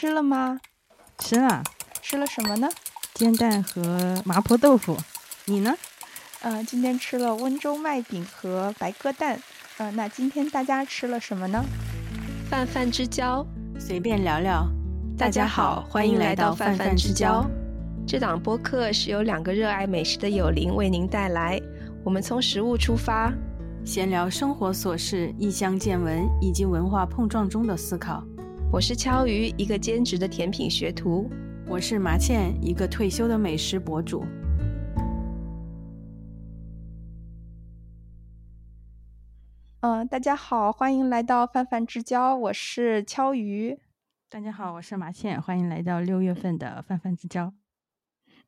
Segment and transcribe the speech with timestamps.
[0.00, 0.58] 吃了吗？
[1.18, 1.62] 吃了，
[2.00, 2.66] 吃了什么呢？
[3.12, 4.96] 煎蛋和麻婆豆腐。
[5.44, 5.74] 你呢？
[6.40, 9.38] 呃，今天吃了温州麦饼和白鸽蛋。
[9.76, 11.62] 呃，那今天大家吃了什么呢？
[12.48, 13.46] 泛泛之交，
[13.78, 14.66] 随便聊聊。
[15.18, 17.44] 大家好，欢迎来到泛泛之交。
[18.06, 21.60] 这档播客是由两个热爱美食的友邻为您带来。
[22.02, 23.30] 我们从食物出发，
[23.84, 28.24] 闲聊生活琐事、异乡见闻以及文化碰撞中的思考。
[28.72, 31.28] 我是敲鱼，一个兼职的甜品学徒；
[31.66, 34.24] 我是麻茜，一个退休的美食博主。
[39.80, 43.76] 嗯，大家好，欢迎来到泛泛之交，我是敲鱼。
[44.28, 47.52] 大家好，我是麻茜，欢迎来到六月份的泛泛之交。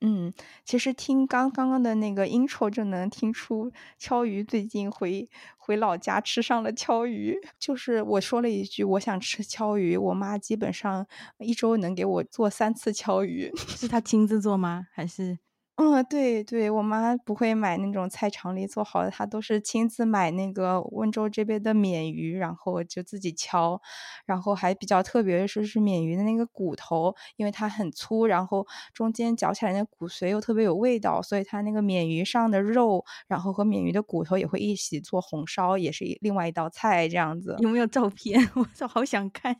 [0.04, 0.32] 嗯，
[0.64, 7.38] 其实听刚刚刚的那个 intro 就能听出，敲鱼最近回回老家吃上了敲鱼。
[7.58, 11.06] 就是我说了一句我想吃敲鱼，我妈基本上
[11.38, 13.52] 一周能给我做三次敲鱼。
[13.56, 14.88] 是她亲自做吗？
[14.92, 15.38] 还是？
[15.84, 23.80] 嗯，对对，我妈不会买那种菜场里做好的，她都是亲自买那个温州这边的鲶鱼，然后就自己敲，
[24.24, 37.56] 然后还比较特别的是，是鲶鱼的那个骨头，因为它很粗，然后中间嚼起来那骨髓又特别有味道，所以它那个鲶鱼上的肉，然后和鲶鱼的骨头也会一起做红烧，也是另外一道菜这样子。
[37.58, 38.38] 有没有照片？
[38.54, 39.56] 我操，好想看！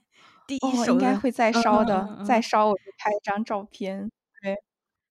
[0.47, 4.09] 第一手应该会再烧的，再烧我就拍一张照片。
[4.41, 4.57] 对，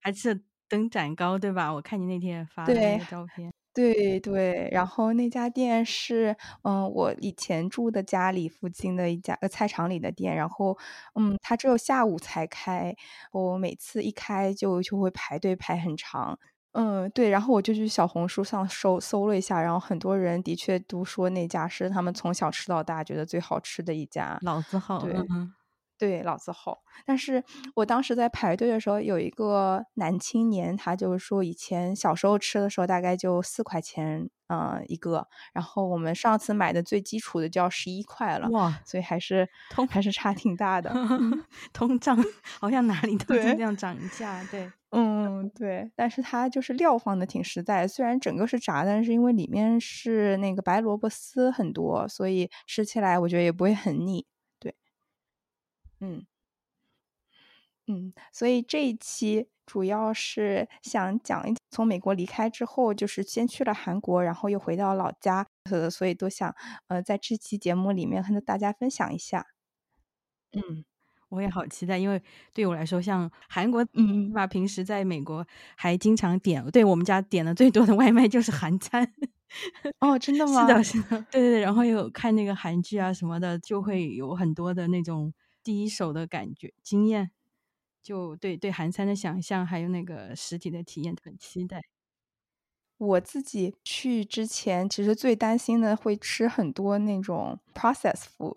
[0.01, 0.43] 还是。
[0.71, 1.71] 灯展高对吧？
[1.73, 4.69] 我看你那天发的那个照片，对对。
[4.71, 10.33] 然后那家店是，嗯，我以前住的家里附近的一家呃菜场里的店。
[10.35, 10.77] 然后，
[11.15, 12.95] 嗯，它只有下午才开，
[13.33, 16.39] 我每次一开就就会排队排很长。
[16.71, 17.29] 嗯，对。
[17.29, 24.99] 然后我就去小红书上搜搜了一下，然后很多人的确都说那家是他们从小吃到大觉得最好吃的一家，老字号。
[25.01, 25.13] 对。
[26.01, 26.79] 对，老字号。
[27.05, 27.43] 但是
[27.75, 35.27] 我当时在排队的时候，有一个男青年，他就是说，以前小时候吃的时候大概就四块钱，嗯，一个。
[35.53, 38.81] 然后我们上次买的最基础的就要十一块了，哇！
[38.83, 40.91] 所以还是通还是差挺大的。
[41.71, 42.17] 通胀
[42.59, 45.91] 好像哪里都这样涨价，对， 嗯，对。
[45.95, 54.25] 但是它就是料放的挺实在，虽然整个是炸，但是因为里面是那个白萝卜丝很多，所以吃起来我觉得也不会很腻。
[56.01, 56.25] 嗯，
[57.87, 66.53] 嗯，所以这一期主要是想讲一从美国离开之后，就是先去了韩国，然后又回到老家，呃，所以都想
[66.87, 69.45] 呃在这期节目里面和大家分享一下。
[70.53, 70.83] 嗯，
[71.29, 72.21] 我也好期待，因为
[72.53, 75.45] 对我来说，像韩国，嗯，吧，平时在美国
[75.75, 79.13] 还经常点，对我们家点的最多的外卖就是韩餐。
[79.99, 80.67] 哦，真的吗？
[80.67, 85.33] 是的，是的，对对对，然后又看那个韩剧啊什么的，就会有很多的那种。
[85.63, 87.31] 第一手的感觉经验，
[88.01, 91.81] 就对对韩餐的想象，还有那个实体的体验很期待。
[92.97, 98.55] 我自己去之前，其实最担心的会吃很多那种 process food，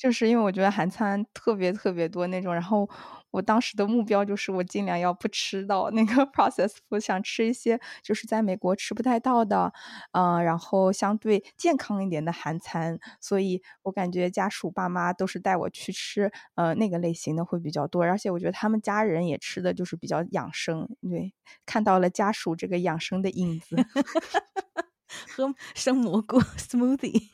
[0.00, 2.88] 就是因为我觉得韩餐特别特别多那种，然后。
[3.32, 9.72] 我当时的目标就是我尽量要不吃到那个 process，我想吃一些就是在美国吃不太到的，
[10.10, 12.98] 嗯，然后相对健康一点的韩餐。
[13.20, 18.02] 所以我感觉家属爸妈都是带我去吃，呃，那个类型的会比较多。
[18.02, 21.32] 而且我觉得他们家人也吃的就是比较养生，对，
[21.64, 23.76] 看到了家属这个养生的影子，
[25.36, 27.28] 喝生蘑菇 smoothie，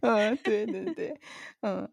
[0.00, 1.20] 嗯，对对对，
[1.62, 1.88] 嗯。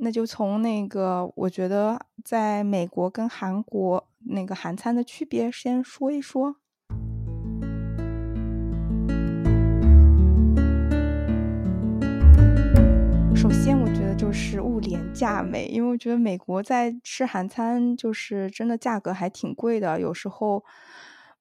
[0.00, 6.54] 那就从那个，我觉得在美国跟韩国那个韩餐的区别先说一说。
[13.34, 20.64] 首先，我觉得就是物廉价美，因为我觉得美国在吃韩餐就是真的价格还挺贵的，有时候。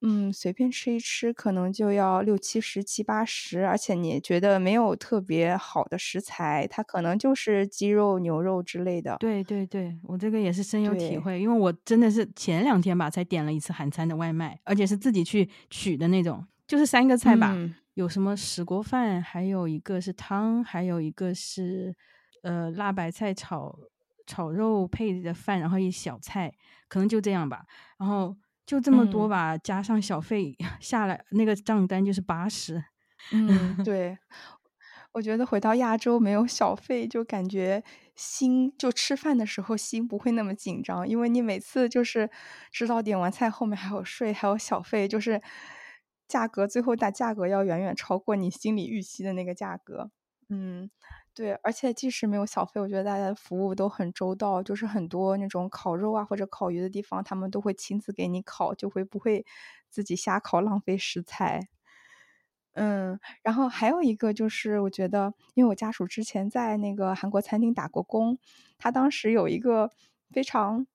[0.02, 9.18] 嗯，随便吃一吃可能就要六七十、七八十，而且你觉得没有特别好的食材，它可能就是鸡肉、牛肉之类的。
[9.20, 17.58] 对对对，我这个也是深有体会，因为我真的是前两天吧才点了一次韩餐的外卖，而且是自己去取的那种，就是三个菜吧，
[17.96, 21.96] 有什么石锅饭，还有一个是汤，还有一个是
[22.44, 23.76] 呃辣白菜炒
[24.28, 26.54] 炒肉配的饭，然后一小菜，
[26.88, 27.66] 可能就这样吧，
[27.98, 28.38] 然后。
[28.68, 32.84] 就这么多吧，加上小费 下来，那个账单就是八十。
[33.32, 33.48] 嗯，
[33.84, 34.18] 对，
[35.14, 37.82] 我觉得回到亚洲没有小费，就感觉
[38.14, 42.30] 心就吃饭的时候心不会那么紧张，因为你每次就是
[42.70, 45.42] 知道点完菜后面还有税，还有小费，就是
[46.28, 50.12] 价格最后大价格要远远超过你心里预期的那个价格。
[50.50, 50.90] 嗯。
[51.38, 59.46] 对，而且即使没有小费，我觉得大家的服务都很周到，就是很多那种烤肉啊或者烤鱼的地方，他们都会亲自给你烤，就会不会
[59.88, 61.68] 自己瞎烤浪费食材。
[62.74, 68.40] 嗯，然后还有一个就是，我觉得，因为我家属之前在那个韩国餐厅打过工，
[68.80, 69.92] 他当时有一个
[70.32, 70.88] 非常。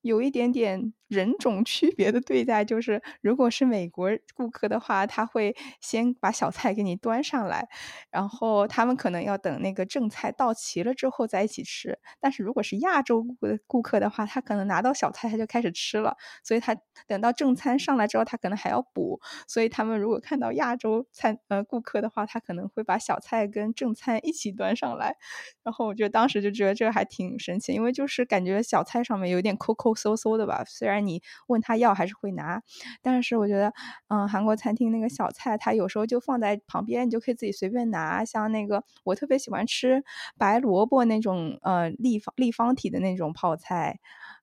[0.00, 7.66] 有一点点人种区别的对待，就是如果是美国顾客的话，他会先把小菜给你端上来，
[8.10, 11.98] 然后他们可能要等那个正菜到齐了之后再一起吃。
[12.20, 16.76] 但是如果是亚洲顾顾客的话，他可能拿到小菜他就开始吃了，所以他
[17.06, 19.20] 等到正餐上来之后，他可能还要补。
[19.46, 25.16] 所以他们如果看到亚洲餐呃顾客的话，他可能会把小菜跟正餐一起端上来。
[25.64, 30.62] 然后我觉得当时就觉得这个还挺神奇，因为就是感觉小菜上面有点抠抠搜搜的吧。
[30.66, 32.62] 虽然你问他要还是会拿，
[33.02, 33.72] 但是我觉得，
[34.08, 38.24] 嗯，韩国餐厅那个小菜，他有时候就放在旁边，你就可以自己随便拿。
[38.24, 40.02] 像那个我特别喜欢吃
[40.38, 43.98] 白萝卜那种，呃，立方立方体的那种泡菜，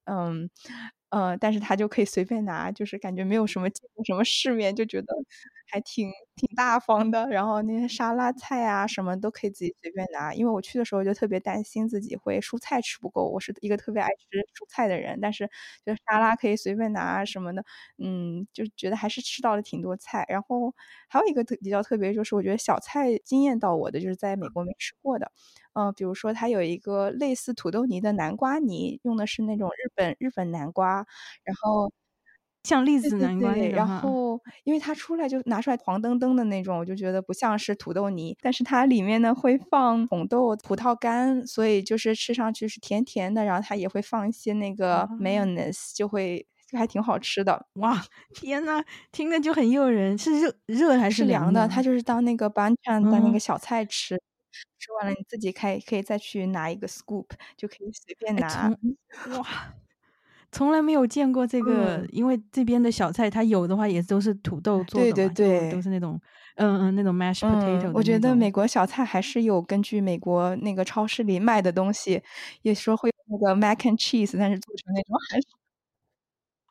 [0.05, 0.49] 嗯。
[1.11, 5.07] 呃，但是他就可以随便拿，就是感觉没有什么见过什么世面，就觉得
[5.67, 7.27] 还挺挺大方的。
[7.29, 10.33] 然后那些沙拉菜啊，什么都可以自己随便拿。
[10.33, 15.49] 因为我去的时候就特别担心自己会蔬菜吃不够，我是一个特别爱吃蔬菜的人，但是
[15.85, 17.63] 就沙拉可以随便拿什么的，
[17.97, 20.25] 嗯，就觉得还是吃到了挺多菜。
[20.29, 20.73] 然后
[21.09, 25.31] 还有一个特比较特别，就是我觉得小菜惊艳到我的，就是在美国没吃过的。
[25.73, 31.05] 嗯，比如说它有一个类似土豆泥的南瓜泥，用的是那种日本日本南瓜，
[31.43, 31.91] 然后
[32.65, 47.67] 像栗子南瓜那然后因为它出来就拿出来黄澄澄的那种，我就觉得不像是土豆泥，但是它里面呢会放红豆、葡萄干，所以就是吃上去是甜甜的，然后它也会放一些那个 mayonnaise，就会就还挺好吃的。
[47.75, 48.03] 哇，
[48.33, 51.67] 天呐，听着就很诱人，是热热还是凉的？
[51.67, 54.19] 它就是当那个 banchan 的那个小菜吃。
[54.79, 57.25] 吃完了，你自己可以可以再去拿一个 scoop，
[57.57, 58.71] 就可以随便拿。
[59.37, 59.73] 哇，
[60.55, 66.17] 从来没有见过这个，因为这边的小菜它有的话也都是土豆做的，对对对，都是那种
[66.55, 67.91] 嗯嗯那种 mashed potato。
[67.93, 72.23] 我觉得美国小菜还是有根据美国那个超市里卖的东西，
[72.61, 75.47] 也说会有那个 mac and cheese，但是做成那种韩式。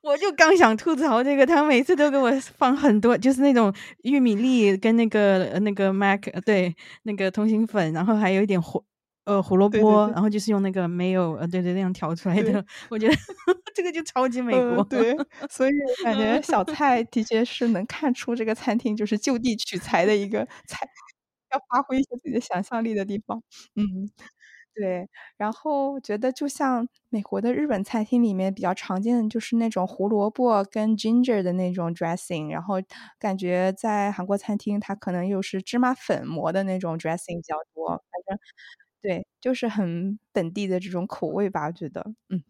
[0.02, 3.70] 我就刚想吐槽这个，他每次都给我放很多，就是那种
[4.02, 8.82] 玉米粒跟那个那个 mac 对那个通心粉，然后还有一点胡
[9.26, 12.64] 呃胡萝卜，然后就是用那个没有呃对对那样调出来的。
[12.90, 13.14] 我觉得
[13.74, 14.84] 这个就超级美国。
[14.84, 15.14] 对，
[15.50, 15.72] 所以
[16.04, 20.86] 感觉小菜的确是能看出这个餐厅就是就地取材的一个菜，
[21.52, 23.42] 要发挥一些自己的想象力的地方。
[23.76, 24.10] 嗯。
[24.76, 32.76] 对，然后觉得就像美国的日本餐厅里面比较常见的就是那种胡萝卜跟 ginger 的那种 dressing，然后
[33.18, 38.38] 感觉在韩国餐厅它可能又是芝麻粉磨的那种 dressing 比较多，反正
[39.04, 42.42] 对，就是很本地的这种口味吧，我觉得，嗯。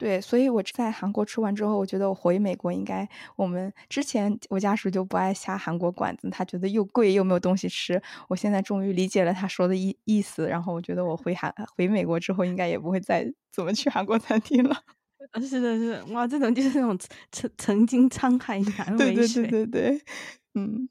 [0.00, 8.00] 对，所以我在韩国吃完之后，我觉得我回美国应该，我们之前我家属就不爱下韩国馆子，他觉得又贵又没有东西吃。
[8.28, 14.82] 我现在终于理解了他说的意意思，然后我觉得我回韩回美国之后，应该也不会再怎么去韩国餐厅了。
[15.48, 16.96] 是的，是哇，这种就是那种
[17.32, 20.02] 曾曾经沧海难为水，对对对对，
[20.54, 20.88] 嗯。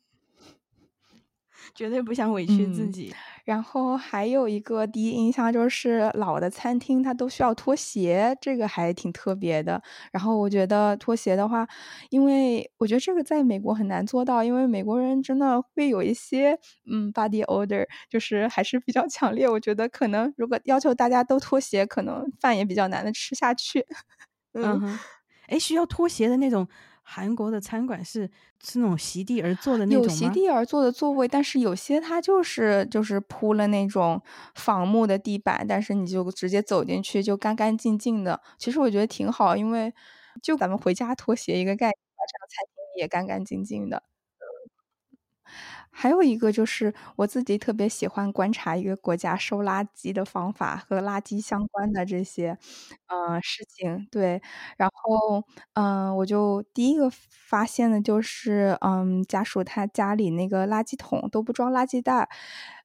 [1.77, 3.13] 绝对不想委屈自己。
[3.45, 9.81] 然后还有一个第一印象就是老的餐厅它都需要拖鞋，这个还挺特别的。
[10.11, 11.65] 然后我觉得拖鞋的话，
[12.09, 16.59] 因为我觉得这个在美国很难做到，因为美国人真的会有一些
[16.91, 19.47] 嗯 body odor，就是还是比较强烈。
[19.47, 23.85] 我觉得可能如果要求大家都拖鞋，可能饭也比较难的吃下去。
[24.55, 24.99] 嗯，
[25.47, 26.67] 哎，需要拖鞋的那种。
[27.09, 28.29] 韩国的餐馆是
[28.61, 34.21] 是那种席地而坐的那种有席地而坐的座位，但是有些它就是就是铺了那种
[34.55, 38.41] 仿木的地板，但是你就直接走进去就干干净净的。
[38.57, 39.93] 其实我觉得挺好，因为
[40.43, 41.95] 就咱们回家拖鞋一个概念，
[42.27, 44.03] 这样餐厅也干干净净的。
[45.99, 52.55] 还有一个就是我自己特别喜欢观察一个国家收垃圾的方法和垃圾相关的这些，
[53.07, 54.07] 呃，事情。
[54.11, 54.39] 对，
[54.77, 62.29] 然后，嗯，我就第一个发现的就是，嗯，家属他家里那个垃圾桶都不装垃圾袋。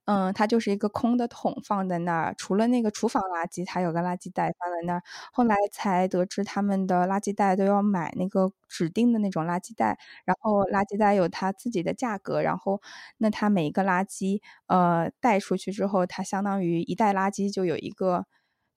[0.06, 5.02] 嗯，它就是一个空的桶放在那儿，除了那个厨房垃圾，它有个垃圾袋放在那儿。
[5.32, 12.80] 后来才得知，他们的垃圾袋都要买那个指定的那种垃圾袋，然后垃圾袋有它自己的价格，然后
[13.18, 18.26] 那它每一个垃圾，呃，带出去之后，它相当于一袋垃圾就有一个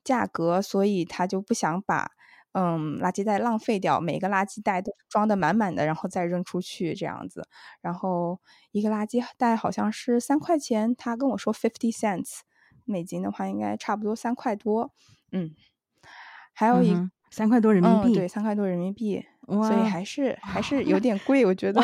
[0.04, 2.12] 价格，所以他就不想把。
[2.58, 7.46] 嗯，垃圾袋浪费掉，每个垃圾袋都装的满满的，然后再扔出去这样子。
[7.82, 8.40] 然后
[8.72, 12.40] 一个垃圾袋好像是三块钱，他跟我说 fifty cents，
[12.86, 14.94] 美金的话应该差不多三块多。
[15.34, 15.54] 嗯，
[16.54, 16.96] 还有一
[17.30, 21.82] 三块多人民币，对，三块多人民币，所以还是还是 有点贵，我觉得。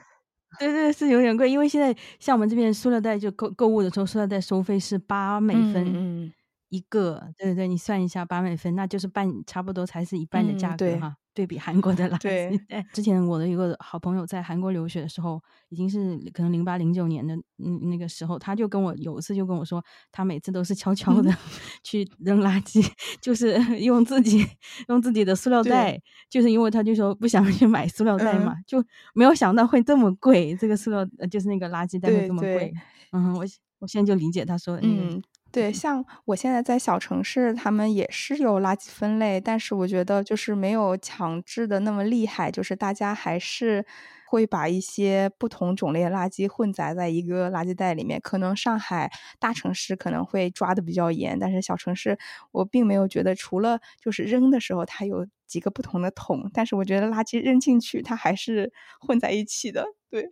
[0.58, 6.30] 对对，是有点贵，因为现在像我们这边塑料袋就购购物的时候，塑料袋收费是八美分
[6.70, 11.16] 一个，对对对，你算一下八美分，那就是半，差不多才是一半的价格哈。
[11.32, 12.20] 对比韩国的垃圾
[12.68, 21.32] 对，之前我的一个好朋友在韩国留学的时候，已经是可能零八零九年的嗯那个时候，他就跟我有一次就跟我说，他每次都是悄悄的
[21.84, 22.84] 去扔垃圾，
[23.22, 24.44] 就是 用自己
[24.88, 25.98] 用自己的塑料袋，
[26.28, 28.84] 就是因为他就说不想去买塑料袋嘛，就
[29.14, 32.72] 没有想到会这么贵，这个塑料就是那个垃圾袋会这么贵。
[33.12, 33.44] 嗯，我
[33.78, 35.22] 我现在就理解他说的那个。
[35.52, 43.84] 对，像我现在在小城市，他们也是有垃圾分类，但是我觉得就是没有强制的那么厉害，就是大家还是
[44.28, 48.20] 会把一些不同种类的垃圾混杂在一个垃圾袋里面。
[48.20, 52.16] 可能上海大城市可能会抓的比较严，但是小城市
[52.52, 59.84] 我并没有觉得，除了就是扔的时候它有几个不同的桶，但是我觉得垃圾扔进去它还是混在一起的。
[60.08, 60.30] 对，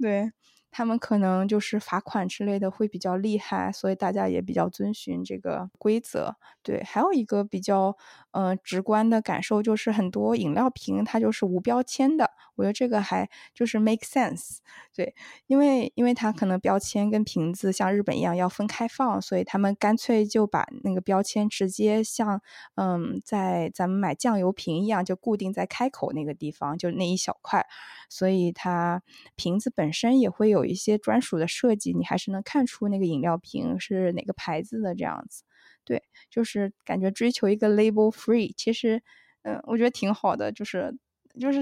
[0.00, 0.32] 对。
[0.70, 6.36] 他们可能就是罚款之类的会比较厉害，所以大家也比较遵循这个规则。
[6.62, 7.96] 对，还有一个比较
[8.32, 14.58] 呃直观的感受就是很多饮料瓶它就是无标签的，我觉得这个还就是 make sense。
[14.94, 15.14] 对，
[15.46, 22.42] 因为因为它可能标签跟瓶子像日本一样要分开放，所以他们干脆就把那个标签直接像
[22.74, 27.64] 嗯在咱们买酱油瓶一样，就固定在开口那个地方，就那一小块，
[28.10, 29.02] 所以它
[29.36, 35.44] 瓶子本身也会有一些专属的设计，你还是能看出那个饮料瓶是哪个牌子的这样子。
[35.84, 39.02] 对，就是感觉追求一个 label free，其实，
[39.42, 40.52] 嗯，我觉得挺好的。
[40.52, 40.94] 就是，
[41.38, 41.60] 就是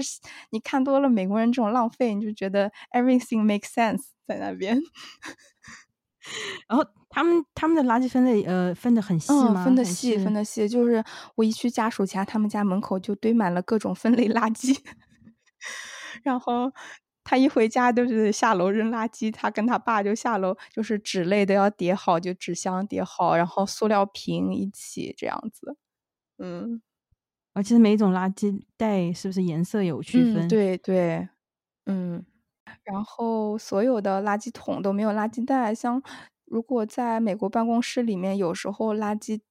[0.51, 4.79] 你看多了美国人这种浪费，你就觉得 everything makes sense 在那边。
[6.67, 9.63] 然后他们他们的垃圾分类，呃，分的很细吗？
[9.63, 10.67] 分的细，分的细。
[10.67, 11.03] 就是
[11.35, 14.77] 我一去家属家，他们家门口就堆满了各种分类垃圾，
[16.23, 16.71] 然后。
[17.29, 25.75] 他一回家就是下楼扔垃圾，他跟他爸就下楼，就是纸类都要叠好，就纸箱叠好，然后塑料瓶一起这样子。
[26.37, 26.81] 嗯，
[27.57, 30.47] 而且每一种垃圾袋是不是颜色有区分？
[30.47, 31.27] 对对，
[31.87, 32.23] 嗯。
[32.83, 36.01] 然后所有的垃圾桶都没有垃圾袋，像
[36.45, 39.41] 如果在美国办公室里面，有时候垃圾。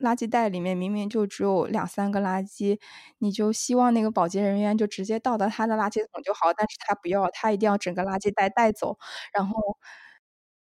[0.00, 2.78] 垃圾袋里面明明就只有两三个垃圾，
[3.18, 8.96] 你就希望那个保洁人员就直接倒到他的垃圾桶就好，但是他不要，他一定要整个垃圾袋带走，
[9.34, 9.56] 然后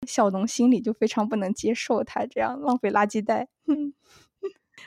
[0.08, 3.46] 小农心里就非常不能接受他这样浪费垃圾袋。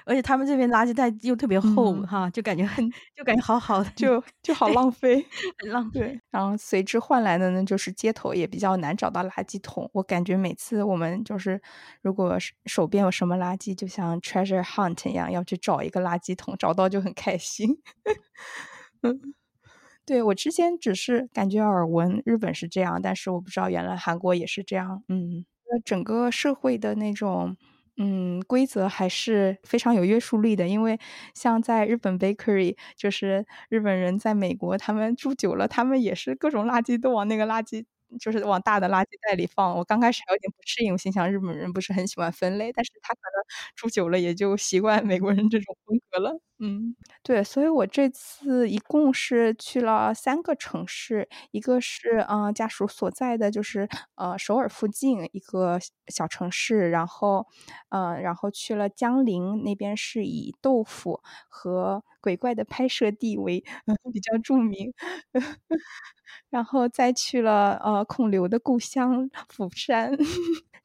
[0.05, 5.25] 而且他们这边垃圾袋又特别厚哈，就感觉很， 就感觉好好的，就 就好浪费，
[5.59, 6.19] 很浪费。
[6.31, 9.89] 然后随之换来的呢，就是街头也比较难找到垃圾桶。
[9.93, 11.61] 我感觉每次我们就是
[12.01, 17.77] 如果手边有什么垃圾，就像 treasure hunt 一样，要去找一个垃圾桶，找到就很开心。
[19.03, 19.33] 嗯，
[20.05, 25.03] 对我之前只是感觉耳闻日本是这样，但是我不知道原来韩国也是这样。
[25.09, 27.57] 嗯，那整个社会的那种。
[27.97, 30.99] 嗯，规则还是非常有约束力的，因为
[31.33, 37.85] 像在日本 bakery，就是日本人在美国，他们住久了，他们也是各种垃圾都往那个垃圾。
[38.19, 39.75] 就是往大的垃圾袋里放。
[39.77, 43.43] 我刚开始还有点不适应，我心想日本人不是很喜欢分类，但是他可能
[43.75, 46.39] 住久了也就习惯美国人这种风格了。
[46.59, 57.45] 嗯，对，所以我这次一共是去了三个城市，一个是嗯家属所在的就是呃首尔附近一个小城市，然后
[57.89, 63.63] 嗯然后去了江陵那边是以豆腐和鬼怪的拍摄地为
[64.11, 64.91] 比较著名。
[66.49, 70.11] 然后再去了呃孔刘的故乡釜山，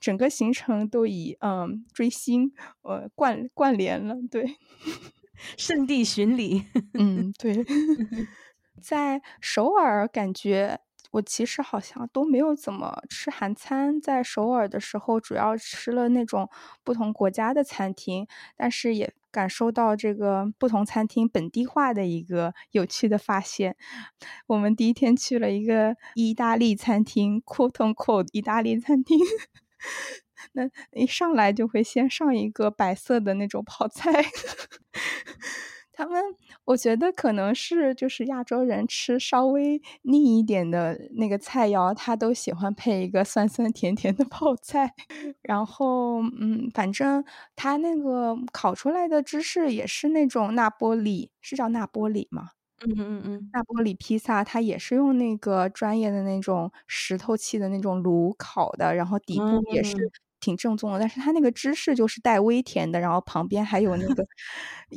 [0.00, 4.59] 整个行程都以嗯追星呃贯贯连了，对，
[5.56, 7.64] 圣地巡礼，嗯对，
[8.82, 10.80] 在首尔感觉。
[11.12, 16.49] 我其实好像都没有怎么吃韩餐，在首尔的时候主要吃了那种
[16.85, 23.76] 不同国家的餐厅，但是也感受到这个不同餐厅本地化的一个有趣的发现。
[24.46, 29.18] 我们第一天去了一个意大利餐厅，quote unquote 意大利餐厅，
[30.52, 34.10] 那一上来就会先上一个白色的那种泡菜。
[36.00, 36.23] 他们
[36.64, 44.95] 我觉得可能是就是亚洲人吃稍微腻一点的那个菜肴，他都喜欢配一个酸酸甜甜的 泡菜。
[45.42, 47.23] 然后，嗯，反正
[47.54, 52.50] 他那个烤出来的芝士也是那种那波里，是叫那波里吗？
[52.78, 59.95] 嗯嗯嗯，那波里披萨，它也是用那个专业的那种石头砌的那种炉烤的，然后底部也是
[60.40, 60.99] 挺正宗的。
[60.99, 64.25] 但是它那个芝士就是带微甜的，然后旁边还有那个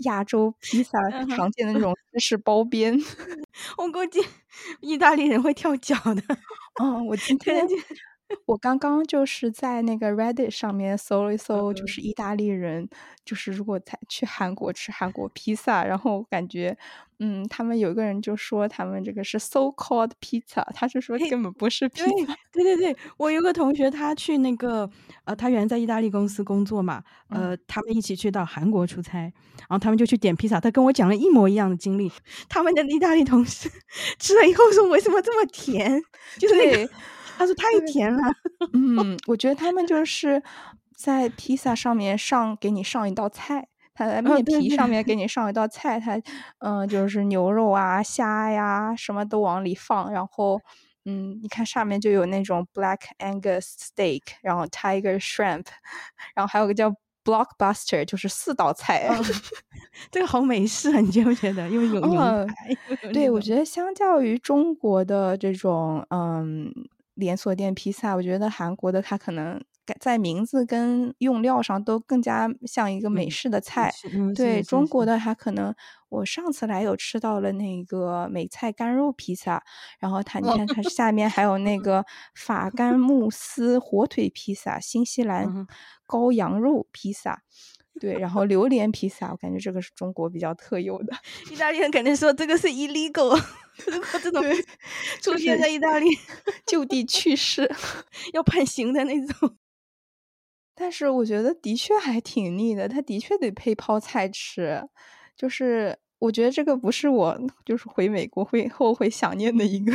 [0.03, 0.97] 亚洲披萨
[1.35, 2.97] 常见的那种芝士包边。
[3.77, 4.19] 我估计
[4.81, 6.23] 意大利人会跳脚的。
[6.81, 7.67] 嗯，我今天。
[8.45, 12.87] 我刚刚就是在那个 Reddit 上面搜了一搜，就是意大利人，
[13.23, 16.77] 就是如果在去韩国吃韩国披萨，然后感觉，
[17.19, 22.35] 嗯，他们有一个人就说他们这个是 so called pizza，他是说根本不是披萨。
[22.51, 24.89] 对对对，我有个同学他去那个，
[25.23, 32.11] 呃，他原来在意大利公司工作嘛，呃，他们一起去到韩国出差，然后他们就去点披萨，他跟我讲了一模一样的经历。
[32.49, 33.69] 他们的意大利同事
[34.19, 36.01] 吃了以后说，为什么这么甜？
[36.37, 36.89] 就是那个。
[37.37, 38.21] 他说太甜了，
[38.73, 40.41] 嗯，我觉得他们就是
[40.95, 46.19] 在披萨上面上给你上一道菜，他在面皮上面给你上一道菜，他
[46.59, 50.61] 嗯就是牛肉啊虾呀什么都往里放，然后
[51.05, 55.65] 嗯你看上面就有那种 Black Angus Steak，然后 Tiger Shrimp，
[56.35, 56.93] 然后还有个叫
[57.25, 59.09] Blockbuster，就是四道菜，
[60.11, 61.67] 这个好美式啊，你觉不觉得？
[61.69, 62.75] 因为有牛排，
[63.11, 66.71] 对我觉得相较于中国的这种嗯。
[67.13, 69.63] 连锁店披萨，我觉得韩国的它可能
[69.99, 73.93] 在名字跟用料上都更加像一个美式的菜。
[74.35, 75.75] 对中国的，它可能
[76.09, 79.63] 我上次来有吃到了那个美菜干肉披萨，
[79.99, 85.67] 然后它你看它 下面还有那个法干慕斯火腿披萨、新西兰
[86.07, 87.43] 羔羊肉披萨。
[88.01, 91.13] 对，然后榴莲披萨，我感觉这个是中国比较特有的。
[91.51, 93.39] 意大利人肯定说这个是 illegal，
[93.87, 94.43] 如 果这种
[95.21, 96.07] 出现在意大利，
[96.65, 97.69] 就地 去世，
[98.33, 99.57] 要判刑的那种。
[100.77, 104.81] 但是我觉得的确还挺腻的，它的确得配泡菜吃。
[105.35, 109.93] 就是我觉得这个不是我就是回美国会后悔想念的一个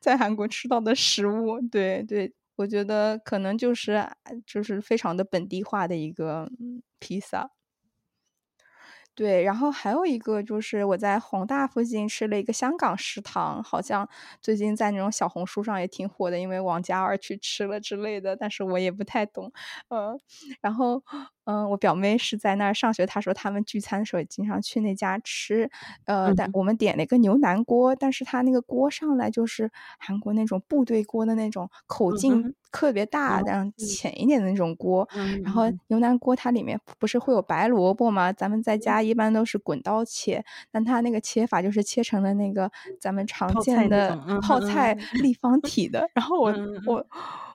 [0.00, 1.60] 在韩国吃到的食物。
[1.70, 2.32] 对对。
[2.56, 4.02] 我觉得可能就是
[4.46, 6.50] 就是非常的本地化的一个
[6.98, 7.50] 披萨。
[9.18, 14.06] 对，然后还有一个就是我在宏大附近吃了一个香港食堂，好像
[14.42, 19.50] 最近在那种小红书上也挺火的，因为王嘉尔去吃了之类的，但是我也不太懂，
[19.88, 20.20] 嗯，
[20.60, 21.02] 然后
[21.46, 25.70] 嗯，我表妹是在那儿上学，她说他们聚餐的时候也经常去那家吃，
[26.04, 32.54] 呃，但我们点了一个牛腩锅，但是他那个锅上来就是韩国那种部队锅的那种口径。
[32.72, 35.08] 特别大，然后浅一点的那种锅，
[35.42, 38.30] 然后牛腩锅它里面不是会有白萝卜吗？
[38.34, 46.06] 咱们在家一般都是滚刀切，但它那个切法就是切成了那个咱们常见的泡菜立方体的。
[46.12, 46.54] 然后我
[46.84, 47.06] 我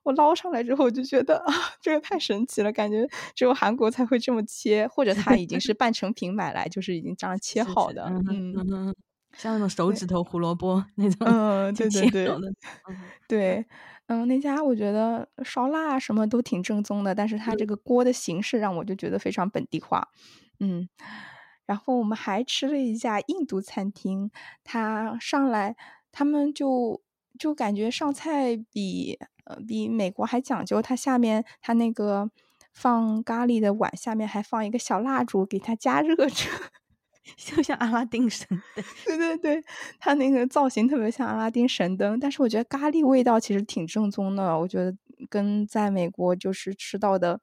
[0.04, 8.14] 我捞上来之后，我就觉得啊，这个太神奇了，感觉只有韩国才会这么切，或者它已经是 半成品买来，就是已经这样切好的。
[8.26, 8.94] 嗯，
[9.38, 12.28] 像那种手指头胡萝卜那种，嗯，对对对，
[13.28, 13.66] 对。
[14.08, 20.10] 嗯，那家我觉得烧腊什么都挺正宗的，但是它这个锅的形式让我就觉得非常本地化。
[20.60, 20.90] 嗯，
[21.66, 24.32] 然后我们还吃了一家印度餐厅，
[24.64, 25.78] 它上来
[26.12, 27.02] 他们就
[27.39, 32.30] 就感觉上菜比呃比美国还讲究，它下面它那个
[32.74, 36.50] 放咖喱的碗下面还放一个小蜡烛给它加热着。
[37.38, 39.63] 就像阿拉丁神灯， 对对对，
[40.00, 44.60] 它那个造型特别像阿拉丁神灯，但是我觉得咖喱味道其实挺正宗的。
[44.60, 44.94] 我觉得
[45.30, 47.39] 跟在美国就是吃到的，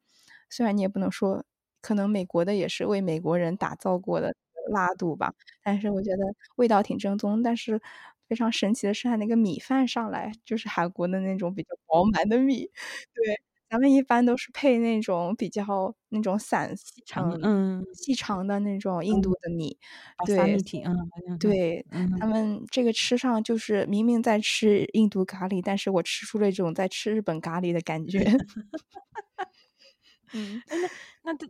[0.51, 1.44] 虽然你也不能说，
[1.81, 4.35] 可能美国的也是为美国人打造过的
[4.72, 6.24] 辣度吧，但是我觉得
[6.57, 7.40] 味道挺正宗。
[7.40, 7.81] 但是
[8.29, 12.67] 非常神奇的是，它那个米饭上来就是韩国的那种比较饱满的米，
[13.14, 13.41] 对。
[13.71, 19.79] 咱们一般都是配那种比较那种散细长嗯细长的那种印度的米，
[20.25, 20.97] 对，嗯，
[21.38, 21.85] 对，
[22.17, 28.21] 他们这个吃上就是明明在吃印度咖喱，但是我吃出了一种在吃日本咖喱的感觉。
[30.33, 30.88] 嗯，那
[31.25, 31.49] 那这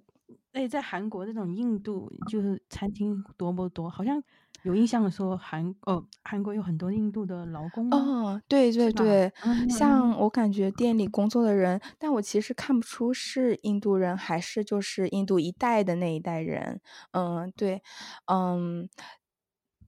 [0.53, 3.91] 哎，在韩国这种印度就是餐厅多不多？
[3.91, 4.23] 好像。
[4.63, 9.33] 有印象的说韩哦，韩国有很多印度的劳工哦，对对对，
[9.71, 10.09] 像。
[10.19, 16.81] 我感觉店里工作的人，但我其实看不出是印度人还是就是印度一代的那一代人，
[17.13, 17.81] 嗯，对，
[18.27, 18.89] 嗯，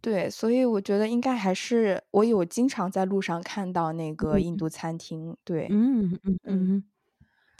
[0.00, 6.84] 对，所以我觉得应该还是我有经常在路上看到那个印度餐厅，对，嗯嗯嗯。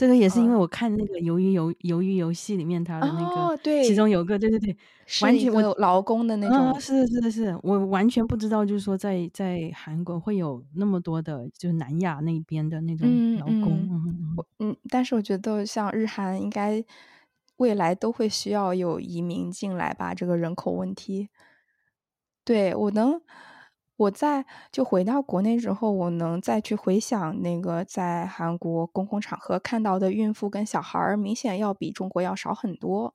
[0.01, 4.75] 这个也是因为我看那个《鱿鱼游鱿鱼游戏》里面他的那个，对，其中有个，对对对，
[5.21, 13.87] 完全我劳工的那种，是是是是，我完全不知道，就是说在在韩国会有那么多的，就是南亚那边的那种劳工，
[14.59, 16.83] 嗯，但是我觉得像日韩应该
[17.59, 21.29] 未来都会需要有移民进来吧，这个人口问题，
[22.43, 23.21] 对我能。
[24.01, 33.15] 我在就回到国内之后，我能再去回想那个在韩国公共场合看到的孕妇跟小孩儿，明显要比中国要少很多。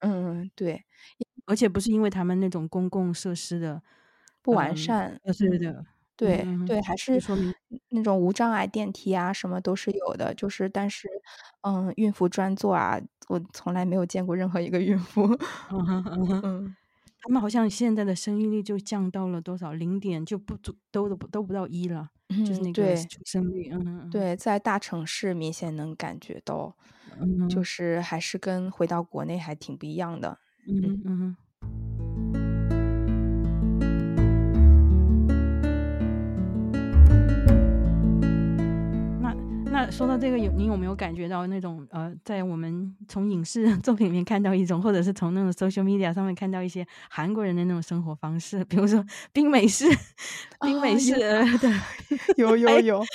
[0.00, 0.84] 嗯，对，
[1.46, 3.82] 而且不是因为他们那种公共设施的
[4.42, 5.84] 不完善，对的，
[6.16, 7.54] 对对，还是说明
[7.90, 10.32] 那种无障碍电梯啊，什么都是有的。
[10.34, 11.06] 就是，但是，
[11.62, 15.28] 嗯，孕妇专座啊，我从来没有见过任何一个孕妇。
[15.70, 16.74] 嗯。
[17.22, 23.70] 他们好像现在的生育率就降到了多少零点就不足都都都不到一了，就是那个出生率。
[23.70, 26.76] 嗯，对，在大城市明显能感觉到，
[27.48, 30.38] 就是还是跟回到国内还挺不一样的。
[30.66, 31.36] 嗯嗯。
[39.84, 49.86] 那说到这个，有你有没有感觉到那种呃，在我们从影视作品里面看到一种，或者是从那种 social media 上面看到一些韩国人的那种生活方式，比如说冰美式，
[50.60, 51.14] 冰美式，
[51.58, 51.72] 对，
[52.36, 53.04] 有有有。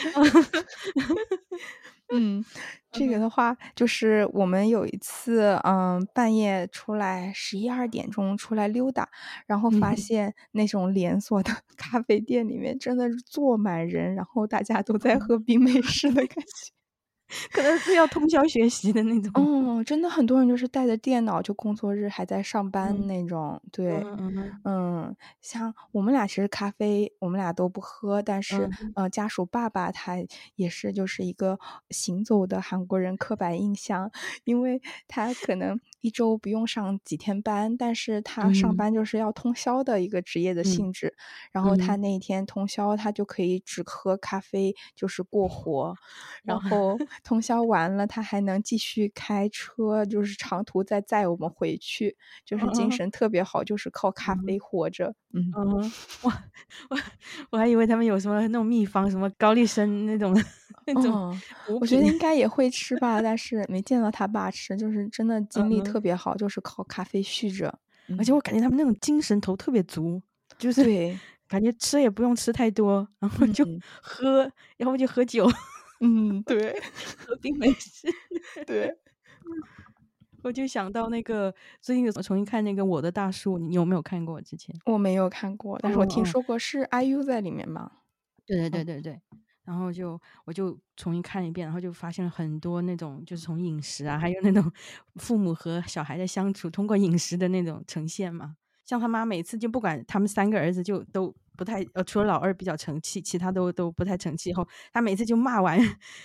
[2.13, 2.43] 嗯，
[2.91, 9.09] 这个的话，就是我们有一次，嗯，半夜出来十一二点钟出来溜达，
[9.45, 16.71] 然后发现那种连锁的咖啡店里面真的是坐满人，然后大家都在喝冰美式的感觉。
[17.51, 19.31] 可能是要通宵学习的那种。
[19.35, 23.61] 哦，真的很多人就是带着电脑，就工作日还在上班那种。
[23.71, 24.03] 对，
[24.63, 30.15] 嗯，像我们俩其实咖啡我们俩都不喝，但是呃，家属爸爸他
[30.55, 31.59] 也是就是一个
[31.89, 34.11] 行走的韩国人刻板印象，
[34.43, 41.13] 因为他可能一周不用上几天班，但是他上班就是要通宵的一个职业的性质。
[41.51, 45.95] 然后他那一天通宵，他就可以只喝咖啡，就是过活，
[46.43, 46.97] 然后。
[47.23, 52.15] 通宵完了，他还能继续开车，就是长途再载我们回去，
[52.45, 55.13] 就是精神特别好，就是靠咖啡活着。
[55.33, 55.51] 嗯，
[56.23, 56.31] 我
[56.89, 56.97] 我
[57.51, 60.33] 我还以为他们有什么那种秘方，什么高丽参那种
[60.85, 61.39] 那种。
[61.79, 67.73] 我觉得应该也会吃吧，但是没见到他爸吃，就是真的精力特别好，就是靠咖啡续着。
[68.17, 70.21] 而且我感觉他们那种精神头特别足，
[70.57, 73.65] 就是对，感觉吃也不用吃太多，然后就
[74.01, 75.45] 喝，要不就喝酒。
[75.99, 76.79] 嗯， 对，
[77.17, 78.07] 喝冰美式，
[78.65, 78.95] 对，
[80.43, 84.39] 我就想到那个最近有重新看那个《我的大叔》，你有没有看过？
[84.39, 87.91] 之前我没有看过，但是我听说过是 IU 在里面吗？
[88.45, 89.21] 对对对对对，
[89.67, 94.71] 然后就我就重新看了一遍，然后就发现了很多那种就是从饮食啊，还有那种
[95.17, 98.55] 父母和小孩的相处，通过饮食的那种呈现嘛。
[98.85, 101.35] 像他妈每次就不管他们三个儿子就都。
[101.57, 104.53] 不太呃，除了老二比较成器，其他都都不太成器。
[104.53, 105.79] 后他每次就骂完，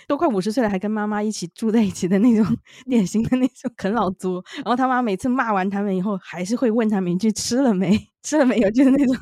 [0.07, 2.45] 都快五十岁了，还跟妈妈一起住在一起的那种
[2.85, 4.43] 典型的那种啃老族。
[4.57, 9.15] 然后他妈每次骂完他们以后，还是会问他们一句吃了没，吃了没有， 就是那种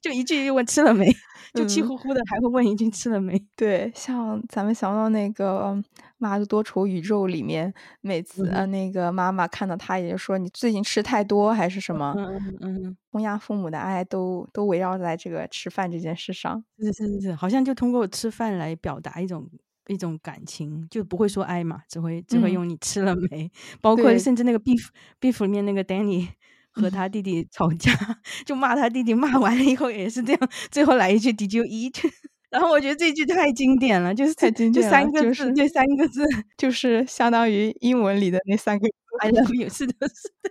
[0.00, 1.06] 就一句就问吃了没，
[1.52, 3.38] 就气呼呼的，还会问一句吃了没。
[3.56, 5.82] 对，像咱们想到那个。
[6.16, 12.14] 妈的多愁宇宙里面，每次呃那个妈妈看到他，也就说你最近吃太多还是什么？
[12.16, 16.64] 嗯嗯嗯，东亚父母的爱都都围绕在这个吃饭这件事上。
[16.78, 19.46] 是是是是，好像就通过吃饭来表达一种
[19.88, 23.50] 一种感情，就不会说爱嘛，只会只会用你吃了没。
[23.82, 24.86] 包括甚至那个 beef
[25.20, 26.28] beef 里面那个 Danny
[26.74, 27.92] 和他弟弟吵架，
[28.44, 31.94] 就骂他弟弟，骂完了以后也是这样，最后来一句 Did you eat？
[32.50, 36.24] 然后我觉得这句太经典了，就是太经典了，就三个字，这三个字
[36.56, 38.86] 就是相当于英文里的那三个
[39.20, 40.50] I love you，是的，是的，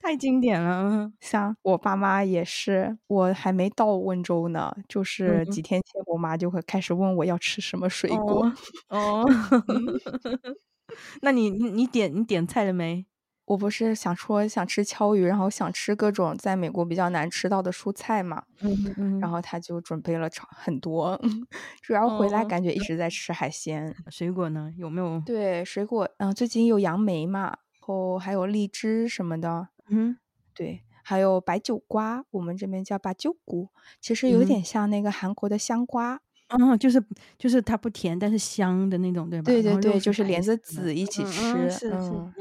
[0.00, 1.12] 太经典了。
[1.20, 8.52] 像我爸妈也是，我还没到温州呢，就是几天前我妈就会开始问我要吃什么水果。
[8.88, 9.24] 哦，
[11.22, 13.06] 那你你点你点菜了没？
[13.46, 21.20] 我不是想说想吃敲鱼，然后想吃各种在美国比较难吃到的蔬菜嘛，嗯嗯，然后他就准备了超很多，
[21.82, 23.94] 主要回来感觉一直在吃海鲜。
[24.08, 24.72] 水果呢？
[24.76, 25.20] 有没有？
[25.26, 30.16] 对，水果，嗯，最近有杨梅嘛，然后还有荔枝什么的，嗯，
[30.54, 33.68] 对，还有白酒瓜，我们这边叫八酒菇，
[34.00, 36.22] 其实有点像那个韩国的香瓜。
[36.58, 37.02] 嗯，就是
[37.38, 39.46] 就是它不甜，但是香的那种，对吧？
[39.46, 41.70] 对对对，就是连着籽一起吃。
[41.70, 41.90] 是是，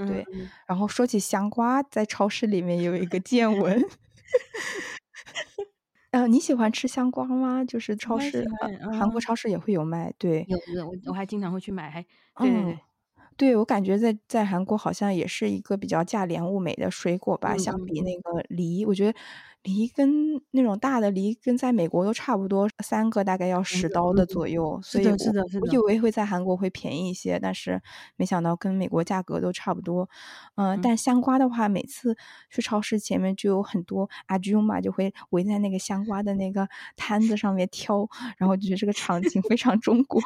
[0.06, 0.26] 对。
[0.68, 3.84] 然后说起香瓜，在超市里面有一个见 闻。
[6.12, 7.66] 呃，你喜欢吃香瓜吗？
[7.66, 8.46] 就是超市，
[8.98, 10.14] 韩国超市也会有卖。
[10.18, 11.90] 对，有的，我我还经常会去买。
[11.90, 12.06] 还
[12.38, 12.80] 对对对，
[13.36, 19.18] 对，我感觉在在韩国好像也是一个比较价廉物美的水果吧，相比那个梨，我觉得。
[19.64, 25.16] 梨跟那种大的梨跟在美国都差不多，三个大概要十刀的左右，所以我
[25.62, 27.82] 我以为会在韩国会便宜一些，但是
[28.18, 30.10] 没想到跟美国价格都差不多。
[30.56, 32.16] 嗯，但香瓜的话，每次
[32.50, 40.22] 去超市前面就有很多阿舅嘛，就会围在那个香瓜的那个摊子上面挑，然后就觉得这个场景非常中国。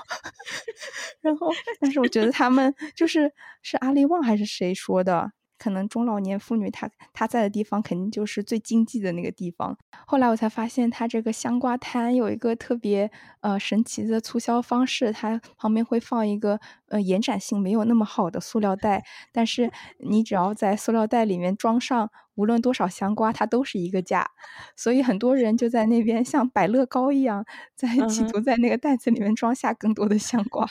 [1.21, 5.31] 然后，但是我觉得他们就是是阿里旺还是谁说的？
[5.57, 9.77] 可能中老年妇女她她在的地方肯定就是最经济的那个地方。
[10.05, 24.29] 后来我才发现，它这个香瓜摊有一个特别呃神奇的促销方式，它旁边会放一个呃延展性没有那么好的塑料袋，但是你只要在塑料袋里面装上无论多少香瓜，它都是一个价。
[24.75, 30.69] 所以很多人就在那边像摆乐高一样，在企图在那个袋子里面装下更多的香瓜。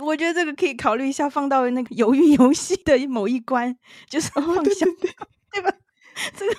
[0.00, 3.76] 我觉得这个可以考虑一下，放到那个鱿鱼游戏的某一关，
[4.08, 4.86] 就是放下，
[5.52, 5.70] 对吧？
[6.34, 6.54] 这个，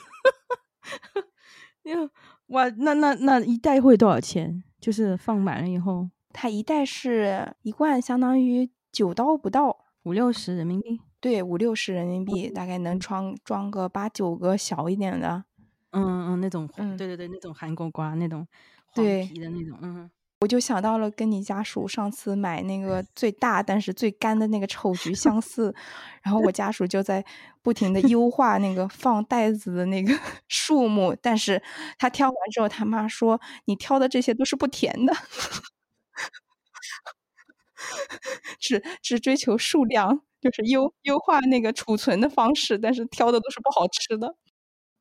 [1.90, 2.10] 哟，
[2.48, 4.64] 哇，那那那一袋会多少钱？
[4.80, 11.00] 就是放满了以后，它一袋是一罐，相当于九刀不到，五六十人民币。
[11.20, 15.46] 对，五六十人民币，大概能装装个八九个小一点的。
[15.92, 16.68] 嗯嗯，那种，
[16.98, 18.46] 对对对，那种韩国瓜，那种
[18.88, 20.12] 黄皮的那种，嗯。
[20.44, 25.74] 我就想到了跟你家属上次买那个最大但是最干的那个丑橘相 似，
[26.22, 27.24] 然后我家属就在
[27.62, 30.14] 不停的优化那个放袋子的那个
[30.50, 31.62] 数目，但是
[31.98, 35.14] 他挑完之后，他妈说你挑的这些都是不甜的，
[38.60, 44.36] 只只追求数量，就是优优化那个储存的方式，但是挑的都是不好吃的。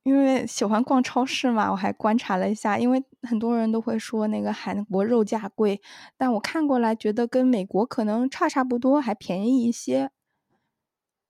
[0.04, 5.80] 因为喜欢逛超市嘛，我还观察了一下，因为很多人都会说那个韩国肉价贵，
[6.16, 10.10] 但我看过来觉得跟美国可能差差不多，还便宜一些。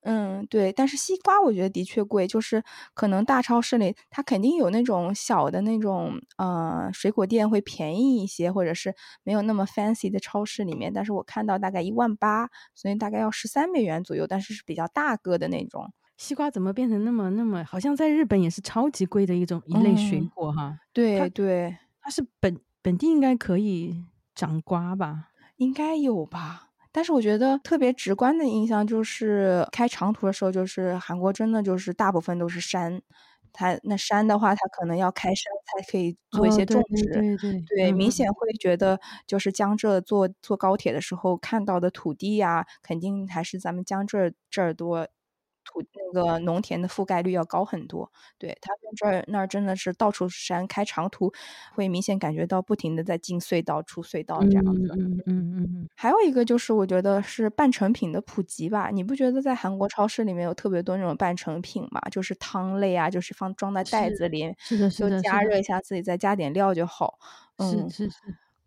[0.04, 15.92] 嗯，对，但是西瓜我觉得的确贵，就是可能大超市里它肯定有那种小的那种呃水果店会便宜一些，或者是没有那么 fancy 的超市里面，但是我看到大概一万八，所以大概要十三美元左右，但是是比较大个的那种。
[16.22, 17.64] 西瓜怎么变成那么那么？
[17.64, 20.78] 好像在日本也是超级贵的一种一类水果哈。
[20.92, 24.04] 对对，它是本本地应该可以
[24.34, 25.30] 长瓜吧？
[25.56, 26.68] 应该有吧。
[26.92, 33.02] 但是我觉得特别直观的印象就是开长途的时候，就是韩国真的就是大部分都是山。
[33.54, 37.04] 它那山的话，它可能要开山才可以做一些种植。
[37.12, 45.08] 对对对，明显会觉得就是江浙坐坐高铁的时候看到的土地呀，肯定还是咱们江浙这儿多。
[45.64, 51.32] 土那个农田的覆盖率要高很多，对他们这儿那儿真的是到处是山，开长途
[51.74, 54.94] 会明显感觉到不停的在进隧道、出隧道这样子。
[54.98, 55.88] 嗯嗯嗯嗯。
[55.94, 62.00] 还有一个就是我觉得是半成品的普及吧，你不觉得在韩国超市里面有特别多那种半成品嘛？
[62.10, 67.18] 就是汤类啊，就是放装在袋子里，是的，是的，就加热一下自己再加点料就好。
[67.58, 68.16] 是是是。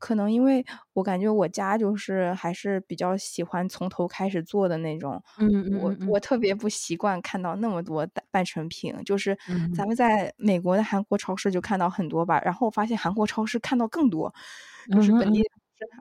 [0.06, 0.63] 可能因为
[0.94, 9.36] 我感觉我家就是还是比较喜欢从头开始做的那种，嗯嗯，我我特别不习惯看到那么多半成品，就是
[9.74, 14.32] 咱们在美国的韩国超市就看到很多吧，然后我发现韩国超市看到更多，
[14.91, 15.41] 就是本地，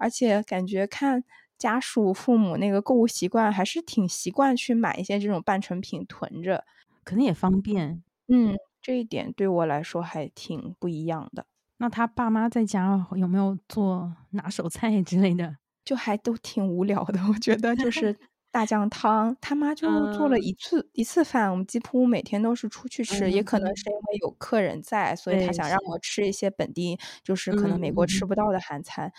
[0.01, 1.25] 而且感觉看
[1.59, 6.64] 家属父母那个购物习惯还是挺习惯去买一些这种半成品囤着，
[7.05, 11.47] 可能也方便，嗯，这一点对我来说还挺不一样的。
[11.79, 15.57] 那他爸妈在家有没有做拿手菜之类的？
[15.85, 18.17] 就还都挺无聊的，我觉得就是
[18.51, 29.13] 大酱汤，他妈就做了一次一次饭，我们几乎每天都是出去吃，也可能是因为有客人在，所以他想让我吃一些本地，就是可能美国吃不到的韩餐。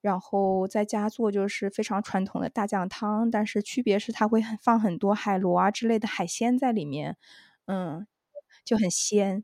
[0.00, 7.16] 然后在家做就是非常传统的大酱汤，但是区别是他会放很多海螺啊之类的海鲜在里面，
[7.66, 8.06] 嗯，
[8.64, 9.42] 就很鲜。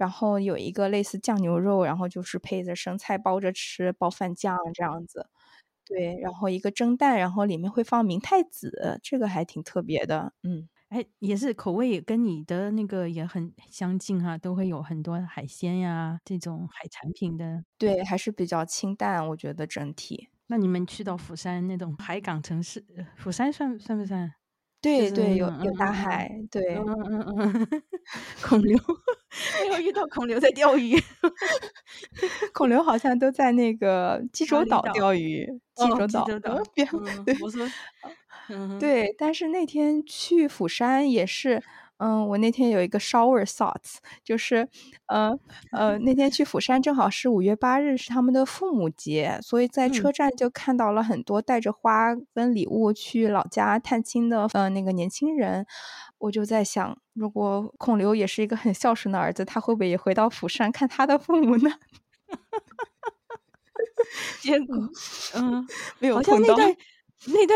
[0.00, 5.28] 然后有一个类似酱牛肉，然后就是配着生菜包着吃，包饭酱这样子。
[5.84, 10.32] 对，然后一个蒸蛋，然后里面会放明太子，这个还挺特别的。
[10.42, 17.64] 嗯，哎，也是口味跟你的那个也很相近哈，都会有很多海鲜呀这种海产品的。
[17.76, 20.28] 对，还是比较清淡，我觉得整体。
[20.46, 22.84] 那你们去到釜山那种海港城市，
[23.16, 24.32] 釜山算算不算？
[24.82, 26.86] 对对，有有大海，对，嗯。
[26.88, 27.82] 嗯嗯，
[28.42, 28.78] 孔刘
[29.60, 30.96] 没有遇到孔刘在钓鱼，
[32.54, 36.24] 孔刘好像都在那个济州岛钓鱼，济州岛，
[36.74, 36.84] 别，
[37.24, 37.66] 对，我说，
[38.78, 41.62] 对，但是那天去釜山也是，
[42.00, 44.66] 嗯，我那天有一个 shower thoughts，就是，
[45.06, 45.38] 呃
[45.72, 55.66] 呃，那天去釜山正好是五月八日，是他们的父母节，所以在车站就看到了很多带着花跟礼物去老家探亲的，呃，那个年轻人。
[56.18, 61.70] 我就在想，如果孔刘也是一个很孝顺的儿子，他会不会也回到釜山看他的父母呢？
[64.40, 64.76] 结果，
[65.34, 65.66] 嗯，
[65.98, 66.48] 没有碰到。
[66.48, 66.76] 那段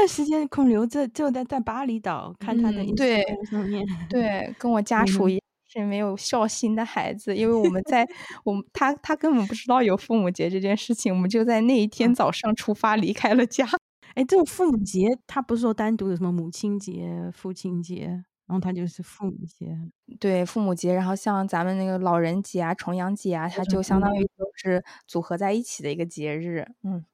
[0.07, 8.07] 时间，孔刘在就在在巴厘岛看他的对上面，对，跟我家属一样是没有孝心的孩子，因为我们在
[8.44, 13.66] 我们他他根本不知道有父母节这件事情，我们就在那一天早上出发离开了家。
[14.14, 18.07] 哎，这种父母节，他不是说单独有什么母亲节、父亲节，
[18.46, 19.77] 然后他就是父母节，
[20.20, 27.05] 对，父母节，然后像咱们那个老人节啊、重阳节啊，它就相当于都是组合在一起的一个节日，嗯。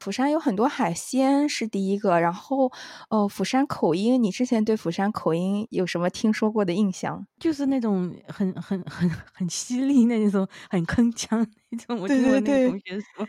[0.00, 2.72] 釜山有很多海鲜是第一个，然后，
[3.10, 7.26] 呃，釜山口音，你之前对釜山口音有什么听说过的印象？
[7.38, 11.46] 就是那种很很很 很犀利那种，很铿锵。
[11.88, 13.26] 我听我那同学说，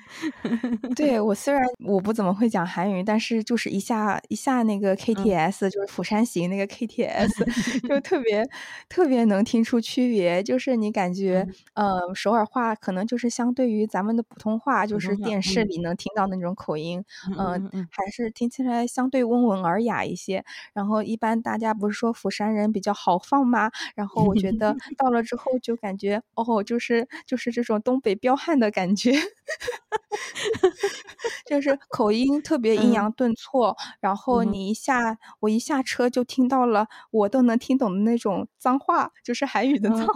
[0.95, 8.47] 对我 虽然我不怎么会讲韩语，但是就是一下一下那个 KTS，就是釜山行那个 KTS，就 特别
[8.89, 10.43] 特别能听出区别。
[10.43, 16.51] 就是你感觉，呃，首尔话可能就是相对于咱们的普通话，就是电视里能听到那种。
[16.55, 17.03] 口音，
[17.37, 20.43] 嗯，还是听起来相对温文尔雅一些。
[20.73, 23.71] 然后一般大家不是说釜山人比较豪放吗？
[23.95, 29.11] 然后我觉得到了之后就感觉，哦，就是就是这种东北彪悍的感觉，
[31.45, 33.75] 就是口音特别阴阳顿挫。
[33.99, 40.13] 然后你一下，我一下车就听到了我都能听懂的那种脏话，就是韩语的脏话。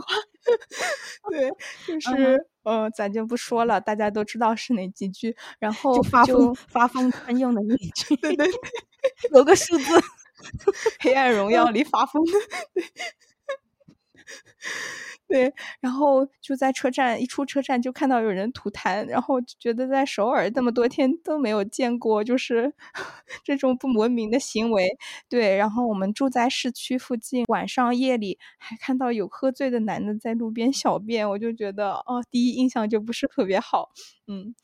[1.29, 1.51] 对，
[1.85, 2.47] 就是。
[2.67, 5.35] 嗯，咱就不说了，大家都知道是哪几句。
[5.59, 8.53] 然后就发疯发疯专用的那句，对对对，
[9.33, 9.83] 有个数字，
[10.99, 12.31] 《黑暗荣耀》里发疯的。
[12.73, 12.83] 对。
[15.27, 22.71] 对，然后就在车站一出车站就看到有人吐痰，然后觉得在首尔这么多天都没有见过，就是
[23.43, 24.87] 这种不文明的行为。
[25.27, 33.89] 对，然后我们住在市区附近，晚上夜里还看到有喝醉的男的在路边小便，我就觉得哦，第一印象就不是特别好。
[34.27, 34.55] 嗯，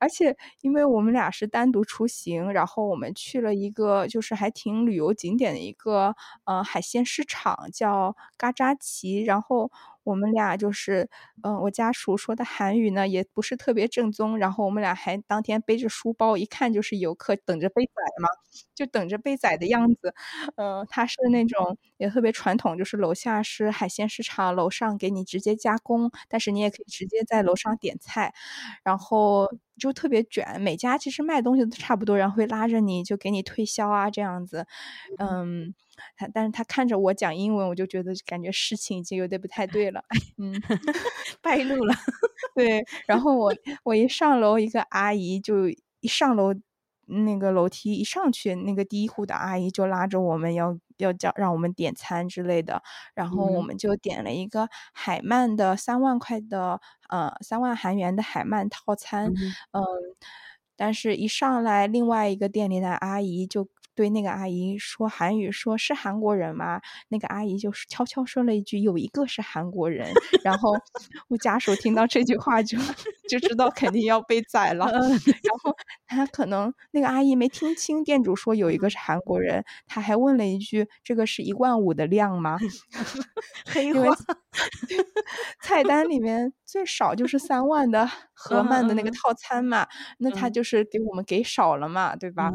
[0.00, 9.70] 而且因为我们俩是单独出行，然后我们去了一个就是还挺旅游景点的一个呃海鲜市场，叫嘎扎奇，然后。
[10.04, 11.08] 我们俩就是，
[11.44, 14.36] 嗯，我家属说的韩语呢，也不是特别正宗。
[14.36, 18.28] 然后我们俩还当天背着书包，一看就是游客，等着被宰嘛，
[18.74, 20.12] 就等着被宰的样子。
[20.56, 28.34] 嗯，他是那种也特别传统，就是楼下是海鲜市场，楼上给你直接加工，但是你也可以直接在楼上点菜，
[28.82, 29.01] 然后
[29.78, 30.60] 就特别卷。
[30.60, 34.66] 每家其实卖东西都差不多，然后会拉着你就给你推销啊这样子，
[35.18, 35.74] 嗯。
[36.16, 40.02] 他，但是他看着我讲英文，我就觉得感觉事情已经有点不太对了，
[40.38, 40.52] 嗯，
[41.42, 41.94] 败露了。
[42.56, 46.54] 对，然后我我一上楼，一个阿姨就一上楼，
[47.06, 52.82] 那个楼梯一上去，那个第一户的阿姨就拉着我们要要叫让我们点餐之类的，
[53.14, 59.32] 然后我们就点了一个海鳗的三万块的，呃，三万韩元的海鳗套餐，
[59.72, 59.84] 嗯，
[60.76, 63.68] 但是一上来，另外一个店里的阿姨就。
[63.94, 66.80] 对那个阿姨说韩语，说是韩国人吗？
[67.08, 70.72] 那个阿姨就是悄悄说了一句：“有一个是韩国人。”然后
[71.28, 72.78] 我家属听到这句话就
[73.28, 74.86] 就知道肯定要被宰了。
[74.90, 75.74] 然后
[76.06, 82.58] 他可能那个阿姨没听清店主说有一个是韩国人，他还问了一句：“这个是一万五的量吗？”
[83.66, 84.14] 黑话。
[85.62, 89.86] 菜单里面最少就是三万的河鳗的那个套餐嘛，
[90.18, 92.52] 那他就是给我们给少了嘛，对吧？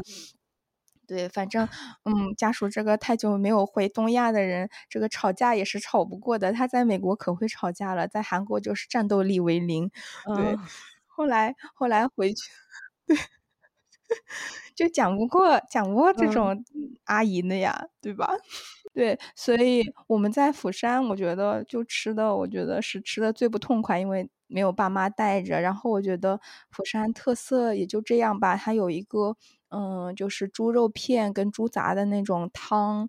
[1.08, 1.66] 对，反正，
[2.04, 6.52] 嗯，家属这个太久没有回东亚的人，这个吵架也是吵不过的。
[6.52, 9.90] 他在美国可会吵架了，在韩国就是战斗力为零。
[10.36, 10.54] 对，
[11.06, 12.50] 后来后来回去，
[13.06, 13.16] 对，
[14.76, 16.64] 就讲不过讲不过这种
[17.04, 18.28] 阿姨的呀，对吧？
[18.94, 25.60] 对，所以我们在釜山，我觉得就吃的，我觉得是吃的最不痛快，因为没有爸妈带着。
[25.60, 26.40] 然后我觉得
[26.70, 29.36] 釜山特色也就这样吧，它有一个。
[29.70, 33.08] 嗯，就是猪肉片跟猪杂的那种汤，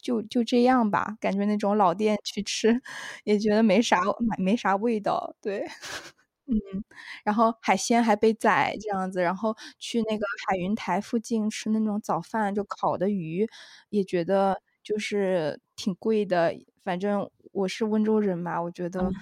[0.00, 1.16] 就就这样吧。
[1.20, 2.80] 感觉那种老店去吃，
[3.24, 3.98] 也觉得没啥
[4.38, 5.34] 没没啥味道。
[5.40, 5.64] 对，
[6.46, 6.84] 嗯，
[7.24, 13.48] 然后海鲜还被宰这样子，然后去那个海云台附近吃那种早饭，就烤的鱼，
[13.90, 16.54] 也觉得就是挺贵的。
[16.84, 19.14] 反正我是温州人嘛，我觉得。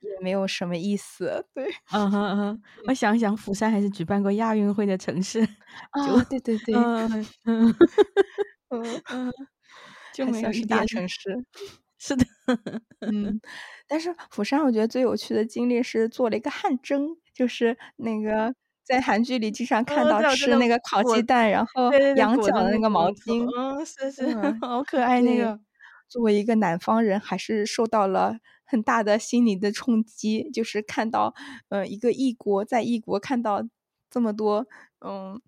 [0.00, 5.40] 也没有什么意思，对，嗯哼嗯，我想想，釜山还是举办过亚运会的城市，
[5.90, 6.74] 啊，对对对，
[7.44, 7.74] 嗯
[8.70, 9.32] 嗯嗯，
[10.14, 11.44] 就没有是大城市，
[11.98, 12.24] 是的，
[13.00, 13.40] 嗯，
[13.88, 18.54] 但是釜山我觉得最有趣的经历是做了一个汗蒸，就是那个
[18.84, 24.22] 在韩剧里经常看到吃那个烤鸡蛋，然后羊角的那个毛巾，嗯，是是，
[24.60, 25.58] 好可爱那个。
[26.08, 28.36] 作为一个南方人，还是受到了
[28.66, 31.34] 很大的心理的冲击，就是看到，
[31.68, 33.62] 呃，一个异国在异国看到
[34.10, 34.66] 这么多，
[35.00, 35.40] 嗯，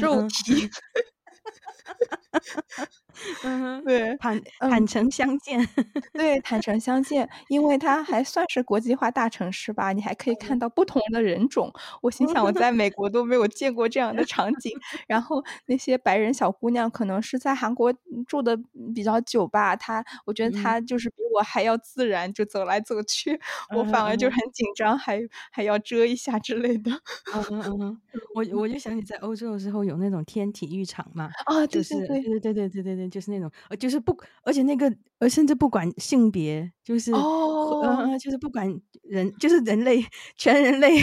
[0.00, 0.70] 肉体。
[3.44, 5.58] 嗯，对，坦坦诚相见，
[6.12, 11.72] 对，坦诚相见，因为它还算是国际化大城市吧，你还可以看到不同的人种。
[12.02, 14.72] 我心想，我在美 国都没有见过这样的场景。
[15.06, 17.92] 然后那些白人小姑娘可能是在韩国
[18.26, 18.56] 住的
[18.94, 23.38] 比较久吧，她，我觉得她就是比我还要自然，就走来走去，
[23.76, 26.90] 我反而就很紧张，还还要遮一下之类的。
[27.34, 28.00] 嗯嗯嗯，
[28.34, 31.94] 我我就想起在欧洲的时候有那种天体浴场嘛，啊，就是。
[32.06, 38.66] 对对对对对对对，就是那种，呃，就是不，而且那个，呃，甚至不管性别，就是哦，呃，就是不管
[39.02, 40.04] 人，就是人类，
[40.36, 40.96] 全人类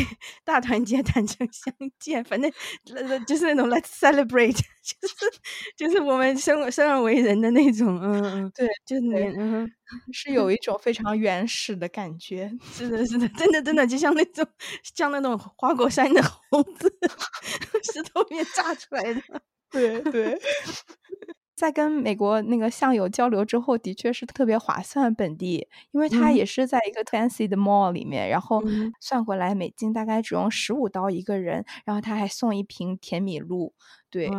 [0.43, 2.51] 大团结，坦诚相见，反正，
[2.95, 4.53] 呃，就是那种 Let's celebrate，
[4.83, 5.15] 就是
[5.77, 9.01] 就是我们生生而为人的那种，嗯嗯，对，就是
[9.37, 9.69] 嗯，
[10.11, 14.45] 是有一种非常原始的感觉，是的，是的，真的真的，就像那种
[14.83, 16.91] 像那种花果山的猴子，
[17.93, 19.21] 石头面炸出来的。
[19.71, 20.39] 对对，
[21.55, 28.63] 在跟美国那个向友交流之后，的确是特别划算本地，因为它也是在一个 fancy 的 mall 里面，然后
[28.99, 33.73] 算过来美金大概只用十五刀一个人，然后他还送一瓶甜米露。
[34.09, 34.29] 对，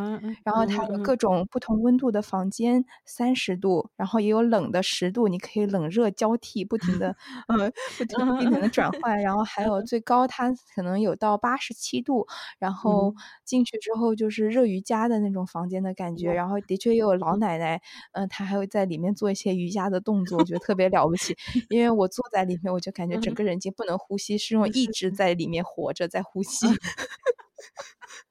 [0.43, 7.14] 然后它有各种不同温度的房间，三十度，然后也有冷的十度，你可以冷热交替，不停的，
[7.49, 9.21] 呃，不停不停的转换。
[9.21, 12.27] 然后还有最高，它可能有到八十七度，
[12.59, 13.14] 然后
[13.45, 16.33] 进去之后就是热瑜伽的那种房间的感觉。
[16.33, 17.81] 然后的确也有老奶奶，
[18.12, 21.37] 嗯，她还会在里面做一些瑜伽的动作，我觉得特别了不起。
[21.69, 26.67] 因为我坐在里面，我就感觉整个人已经不能呼吸，是用一直在里面活着，在呼吸。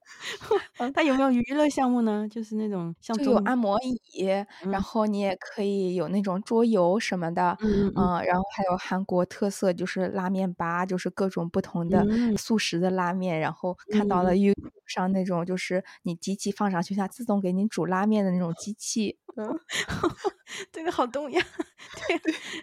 [0.94, 2.28] 它有没有娱乐项目呢？
[2.30, 4.26] 就是那种像有按摩椅，
[4.70, 7.58] 然后你也可以有那种桌游什么的，
[7.96, 14.56] 嗯，然后还有韩国特色就是拉面吧，就是各种不同的速食的拉面，然后看到了 YouTube
[14.86, 19.48] 上那种就是你机器放上去，它自动给你煮拉面的那种机器，嗯，
[20.72, 21.42] 这个好动呀，
[22.08, 22.20] 对，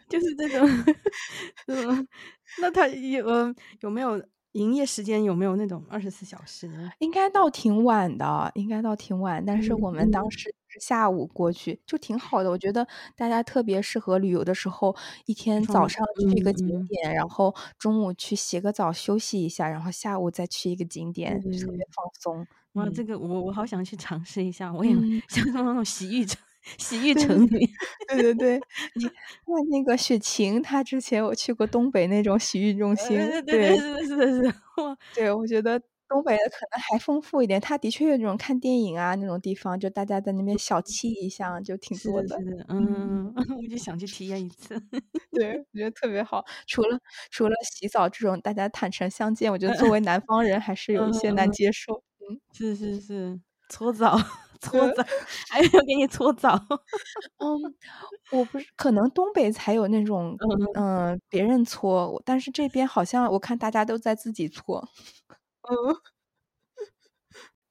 [0.09, 0.67] 就是这种，
[1.69, 2.09] 嗯，
[2.57, 4.23] 那他有有没有？
[4.53, 6.71] 营业时间有没有那种二十四小时？
[6.99, 9.45] 应该到挺晚的，应该到挺晚。
[9.45, 12.51] 但是我们当时是下午过去，就挺好的。
[12.51, 12.87] 我觉得
[13.17, 14.95] 大家特别适合旅游的时候，
[15.27, 22.47] 一天早上去一个景点，然后中午去洗个澡休息一下，然后下午再去一个景点，特别放松。
[22.75, 24.93] 哇，这个我我好想去尝试一下，我也
[25.29, 26.39] 想那种洗浴城。
[26.79, 27.69] 洗浴城里，
[28.09, 28.61] 对对对，
[28.95, 29.15] 你看
[29.71, 34.55] 那个雪晴，她之前我去过东北那种洗浴中心，对对是的是的是的，
[35.15, 42.37] 对我觉得东北的可能还丰富一点，它的确有那种看电影啊那种地方，就大家在那边小憩一下，就挺多的，
[42.69, 44.75] 嗯，我就想去体验一次，
[45.33, 46.45] 对我觉得特别好。
[46.67, 46.99] 除了
[47.31, 54.19] 除了洗澡这种大家坦诚相见，我觉得作为南方人还是有一些难接受，嗯，是是是，搓澡。
[54.63, 55.03] 搓澡，
[55.51, 56.55] 还要给你搓澡。
[57.39, 57.75] 嗯，
[58.31, 60.37] 我不是，可能东北才有那种，
[60.77, 64.89] 嗯，别人搓，但是这边好像我看大家都在自己搓。
[65.63, 65.95] 嗯，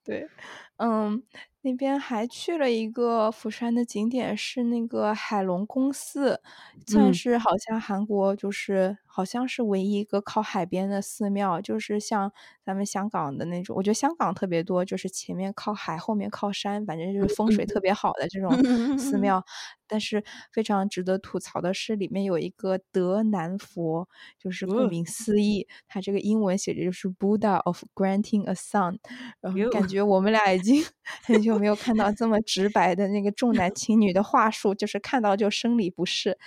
[0.06, 0.30] 对，
[0.78, 1.24] 嗯。
[1.64, 6.42] 那边还去了一个釜山的景点，是那个海龙宫寺，
[6.88, 12.32] 算是好像韩国就是好像是唯一一个靠海边的寺庙，就是像
[12.66, 13.76] 咱们香港的那种。
[13.76, 19.44] 我觉得香港特别多，就是前面靠海，后面靠山，反正就是风水特别好的这种寺庙。
[19.88, 24.08] 但是非常值得吐槽的是，里面有一个德南佛，
[24.40, 29.00] 就是顾名思义，它这个英文写着就是 Buddha of Granting a Son，
[29.42, 30.82] 然后感觉我们俩已经
[31.26, 36.38] 很久没有看到这么直白的那个重男轻女的话术，就是看到就生理不适，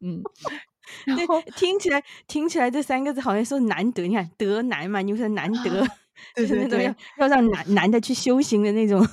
[0.00, 0.22] 嗯，
[1.04, 5.86] 然后听起来听起来这三个字好像说难得，你看得难嘛，就是难得，
[6.36, 9.06] 就是那种要要让男男的去修行的那种，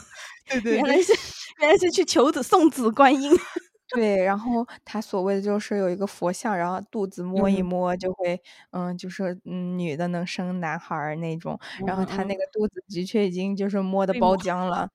[0.48, 1.14] 对对，原来是
[1.60, 3.32] 原来是去求子送子观音。
[3.94, 11.60] 对，然后他所谓的就是有一个佛像，然后肚子摸一摸就会，嗯，就是嗯，女的能生男孩儿那种。
[11.86, 14.90] 然后他那个肚子的确已经就是摸的包浆了。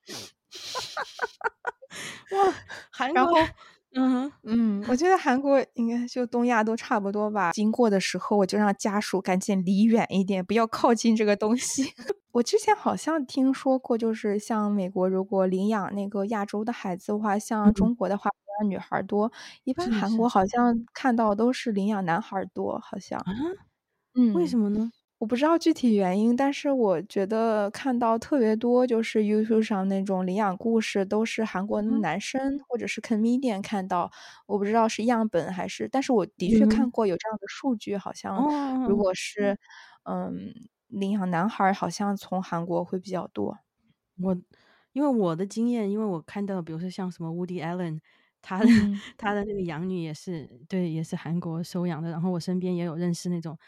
[2.32, 2.54] 哇，
[2.90, 3.38] 韩国，
[3.98, 7.50] 嗯嗯，我觉得韩国应该就东亚都差不多吧。
[7.52, 11.82] 经过的时候，我就让家属赶紧离远一点，不要靠近这个东西。
[12.32, 18.30] 我之前好像听说过，就是像美国如果领养那个亚洲的孩子的话，像中国的话。
[18.62, 19.30] 养女孩多。
[19.64, 23.18] 一般韩国好像看到都是领养男孩多，好像。
[23.20, 23.26] 啊？
[24.14, 24.92] 嗯，为什么呢？
[25.20, 34.10] 我不知道具体原因，但是我觉得看到特别多，就是 YouTube 上那种领养故事，都是韩国的男生或者是 comedian 看到。
[34.46, 38.44] 我不知道是样本还是，但是我的确看过有这样的数据，好像
[38.84, 39.58] 如果是
[40.04, 40.52] 嗯
[40.88, 43.56] 领养男孩，好像从韩国会比较多。
[44.22, 44.36] 我
[44.92, 48.00] 因为我的经验，因为我看到，比如说像什么 Woody Allen，
[48.42, 48.70] 他的
[49.16, 53.58] 他的那个养女也是对，也是韩国收养的，然后我身边也有认识那种。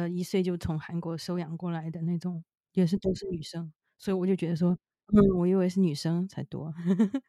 [0.00, 2.42] 呃，一岁就从韩国收养过来的那种，
[2.72, 4.70] 也是都是女生，所以我就觉得说，
[5.12, 6.72] 嗯，我以为是女生才多，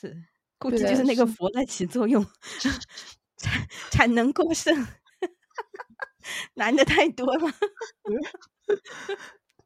[0.00, 0.16] 是
[0.56, 2.24] 估计就是那个佛在起作用，
[3.38, 4.72] 产产能过剩，
[6.54, 7.52] 男的太多了。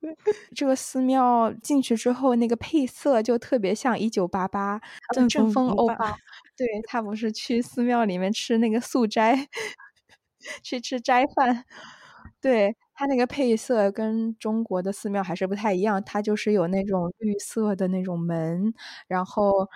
[0.57, 4.80] 这个寺庙进去之后，那个配色就特别像一九八八
[5.28, 6.16] 正风欧巴，
[6.57, 9.47] 对他不是去寺庙里面吃那个素斋，
[10.62, 11.66] 去吃斋饭。
[12.43, 18.72] 对，它那个配色跟中国的寺庙还是不太一样，它就是有那种绿色的那种门，
[19.09, 19.68] 然后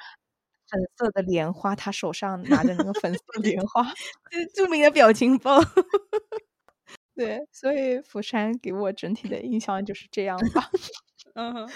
[0.71, 3.83] 粉色的莲花，他手上拿着那个粉色莲花，
[4.31, 5.59] 就著名的表情包。
[7.17, 10.71] 对，所以釜山给我整体的印象就是这样吧。
[11.35, 11.69] 嗯。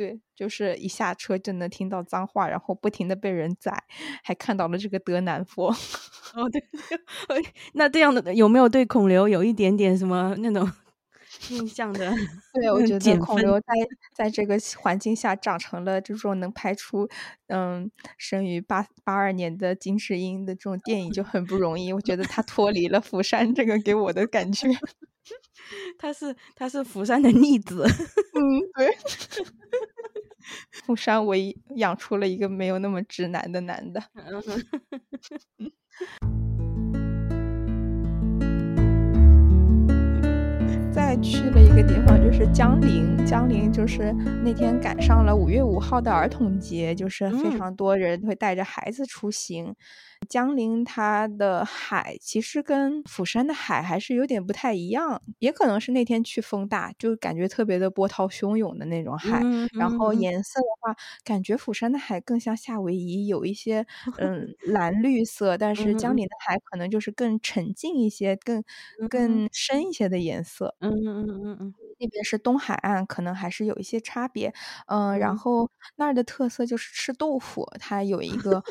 [0.00, 3.84] 对，就是一下车就能听到脏话，然后不停的被人宰，
[4.24, 5.68] 还看到了这个德南佛。
[6.32, 6.62] 哦，对，
[7.74, 10.66] 那这样的有没有对孔刘有一点点什么那种
[11.48, 12.12] 印象的？
[12.54, 13.66] 对，我觉得孔刘在
[14.14, 17.08] 在这个环境下长成了这种能拍出
[17.48, 21.92] 嗯生于八八二年的金智英的这种电影就很不容易。
[21.92, 24.68] 我觉得他脱离了釜山这个给我的感觉。
[25.98, 28.42] 他是他是釜山的逆子，嗯，
[28.74, 28.96] 对，
[30.84, 34.02] 釜山唯一养出了一个没有那么直男的男的。
[41.10, 43.26] 再去了一个地方，就是江陵。
[43.26, 44.12] 江陵就是
[44.44, 49.74] 那天赶上了五月五号的儿童节，就是非常多人会带着孩子出行。
[50.28, 59.40] 江陵它的海其实跟釜山的海还是有点不太一样，也可能是那天去风大，就感觉特别的波涛汹涌的那种海。
[59.72, 60.94] 然后颜色的话，
[61.24, 63.84] 感觉釜山的海更像夏威夷，有一些
[64.18, 68.62] 嗯蓝绿色，但是江陵的海可能就是更沉静一些，更
[69.08, 70.76] 更深一些的颜色。
[70.80, 74.52] 嗯嗯嗯嗯嗯，那边是东海岸，可能还是有一些差别。
[74.86, 78.62] 嗯，然后那儿的特色就是吃豆腐，它有一个。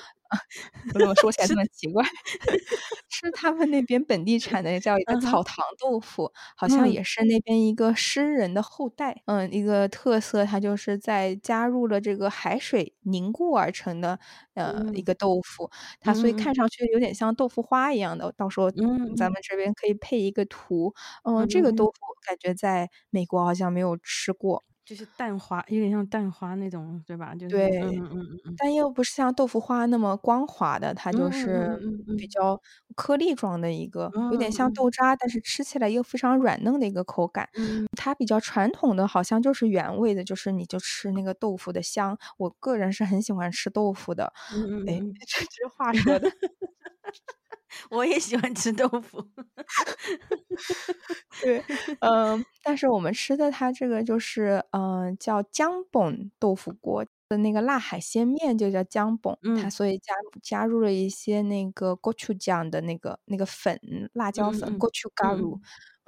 [0.93, 2.03] 我怎么说起来这么奇怪？
[3.09, 9.21] 是他们那边本地产的，叫一个草堂豆腐，好像也是那边一个诗人的后代。
[9.25, 14.19] 嗯，一个特色，它就是在加入了这个海水凝固而成的，
[14.55, 15.69] 呃，一个豆腐。
[16.01, 18.31] 它所以看上去有点像豆腐花一样的。
[18.37, 18.71] 到时候
[19.17, 20.93] 咱们这边可以配一个图。
[21.23, 21.93] 嗯，这个豆腐
[22.27, 24.63] 感觉在美国好像没有吃过。
[24.89, 27.35] 就是蛋花，有点像蛋花那种，对吧？
[27.35, 31.79] 就是对，嗯嗯嗯，但又不是像豆腐花那么光滑的，它就是
[32.17, 32.59] 比较
[32.95, 37.47] 颗粒状的一个，有点像豆渣，但是吃起来又非常软嫩的一个口感。
[37.95, 42.17] 它比较传统的，好像就是原味的，就是你就吃那个豆腐的香。
[42.37, 44.33] 我个人是很喜欢吃豆腐的。
[44.87, 46.27] 哎，这句话说的。
[47.89, 49.19] 我也喜欢吃豆腐，
[51.39, 51.65] 对，
[52.01, 60.13] 嗯，但是我们吃的它这个就是，嗯，叫姜本豆腐锅的那个辣海鲜面就叫姜本，它所以加
[60.43, 63.79] 加入了一些那个 gochu 酱的那个那个粉，
[64.13, 64.69] 辣椒粉。
[65.21, 65.57] 嗯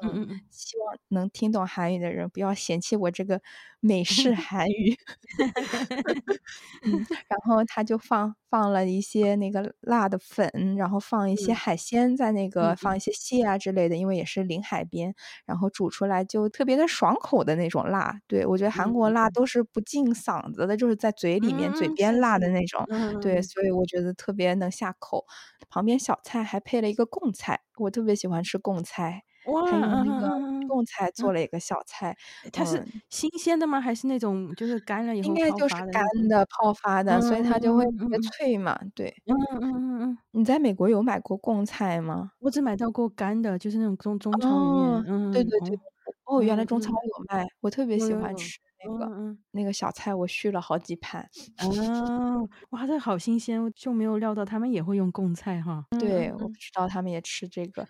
[0.02, 3.42] 嗯，希望能听懂韩语的人不要嫌弃我这个
[3.80, 4.96] 美式 韩语。
[6.86, 15.14] 嗯， 然后他就放放了一些那个辣的粉，然后放一些海鲜在那个放一些蟹啊之类的，因为也是临海边，
[15.46, 18.20] 然后煮出来就特别的爽口的那种辣。
[18.28, 22.88] 对我觉得韩国辣都是不进嗓子的，就是在嘴里面嘴边辣的那种。
[23.20, 25.26] 对，所以我觉得特别能下口。
[25.70, 29.24] 旁边小菜还配了一个贡菜，我特别喜欢吃贡菜。
[29.46, 30.30] 哇，还有那个
[30.68, 32.16] 贡菜做了一个小菜，
[32.52, 33.80] 它是新鲜的吗？
[33.82, 38.80] 还是那种就是干了以后应该就是干的泡发的，所以它就会特别脆嘛。
[38.96, 40.18] 对，嗯嗯嗯嗯。
[40.32, 42.32] 你在美国有买过贡菜吗？
[42.40, 45.04] 我只买到过干的，就是那种中中超里面。
[45.08, 45.78] 嗯，对对对。
[46.24, 51.30] 哦，原来中超有卖，我特别喜欢吃那个嗯那个小菜，我续了好几盘。
[51.60, 55.86] 哦，哇，这好新鲜，就没有料到他们也会用贡菜哈。
[56.00, 57.88] 对，我不知道他们也吃这个。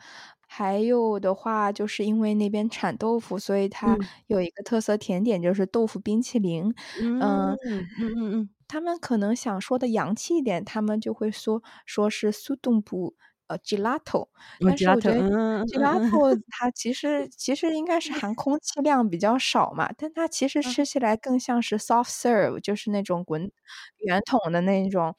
[0.47, 6.73] 还有的话，就是因为那边产豆腐，所以它有一个特色甜点，就是豆腐冰淇淋。
[6.99, 8.49] 嗯嗯嗯嗯。
[8.67, 13.15] 他们可能想说的洋气一点，他们就会说说是苏东布。
[13.51, 14.27] 呃，gelato，
[14.63, 15.21] 但是我觉得
[15.65, 23.51] gelato 它其实其实应该是含空气量比较少嘛，但它其实吃起来更像是 soft serve，就是那种滚
[23.97, 25.15] 圆筒的那种。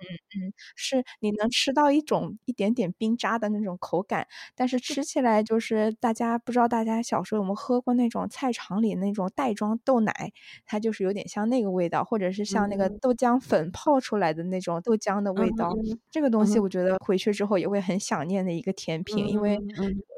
[0.00, 10.32] 嗯嗯，是你能吃到一种一点点冰渣的那种口感，但是吃起来就是大家不知道大家小时候有没有喝过那种菜场里那种袋装豆奶，
[10.64, 15.70] 它就是有点像那个味道，或者是像那个豆浆粉泡出来的那种豆浆的味道。
[16.10, 16.46] 这个东。
[16.46, 19.58] 西我觉得回去之后也会很想念的一个甜品，因为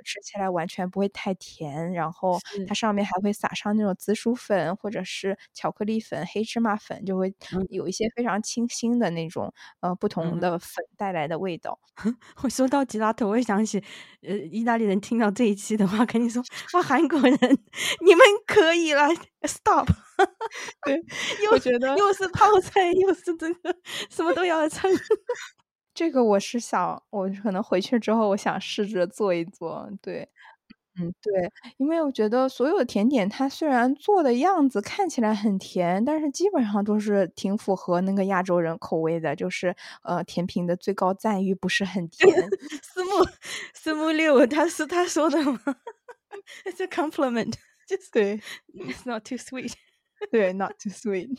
[0.05, 7.35] 吃起来完全不会太甜，然后它上面还会撒上那种紫薯粉或者是巧克力粉、黑芝麻粉，就会
[7.71, 9.53] 有一些非常清新的那种。
[9.81, 11.79] 呃，不同的粉带来的味道。
[12.43, 13.83] 我说到吉拉头，我也想起，
[14.23, 16.43] 呃，意大利人听到这一期的话，肯定说
[16.75, 17.37] ：“哇，韩国人，
[18.05, 19.03] 你们可以了
[19.43, 19.89] ，stop。
[20.85, 20.97] ”对，
[21.47, 23.77] 又觉得又是泡菜，又是这个，
[24.11, 24.91] 什么都要蹭。
[25.95, 29.91] 这个我是想，我可能回去之后，我想试着做一做。
[30.03, 30.29] 对。
[31.01, 42.29] 嗯，对，因为我觉得所有的甜点，它虽然做的样子看起来很甜，但是基本上都是挺符合那个亚洲人口味的，就是呃，甜品的最高赞誉不是很甜。
[42.83, 43.11] 四木
[43.75, 45.61] 四木六，他是他说的吗
[46.65, 47.55] ？It's a compliment，
[47.87, 48.41] 就是对
[48.75, 49.73] ，It's not too sweet，
[50.33, 51.39] 对，not too sweet。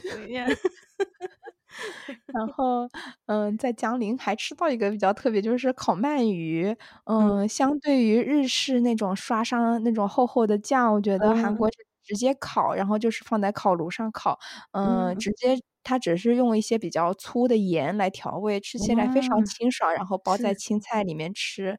[2.33, 2.89] 然后，
[3.27, 6.75] 嗯，在江陵还吃到一个比较特别，就是烤鳗鱼。
[7.05, 14.39] 嗯，相对于日式那种刷上那种厚厚的酱，我觉得韩国是直接烤，然后就是放在烤炉上烤。
[14.73, 21.77] 嗯，直接它只是用一些比较粗的盐来调味，吃起来非常清爽，然后包在青菜里面吃。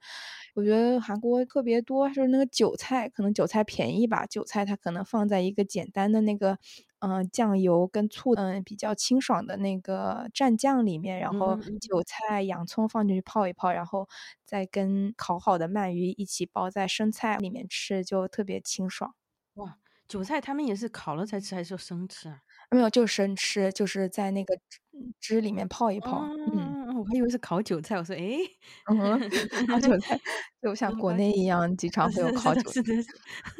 [0.57, 6.59] 我觉得韩国特别多，就是那个韭菜，可能韭菜便宜吧，韭菜它可能放在一个简单的那个。
[7.01, 14.09] 嗯，酱油跟醋，嗯，比较清爽的那个蘸酱里面，然后韭菜、洋葱放进去泡一泡，然后
[14.45, 19.15] 再跟烤好的鳗鱼一起包在生菜里面吃，就特别清爽。
[19.55, 19.79] 哇，
[20.09, 22.41] 韭菜他们也是烤了才吃，还是生吃啊？
[22.71, 24.55] 没有，就生吃，就是在那个
[25.19, 26.23] 汁里面泡一泡。
[26.55, 28.39] 嗯，我还以为是烤韭菜，我说，哎，
[29.69, 30.19] 烤韭菜
[30.63, 32.81] 就像国内一样，经常会有烤韭菜。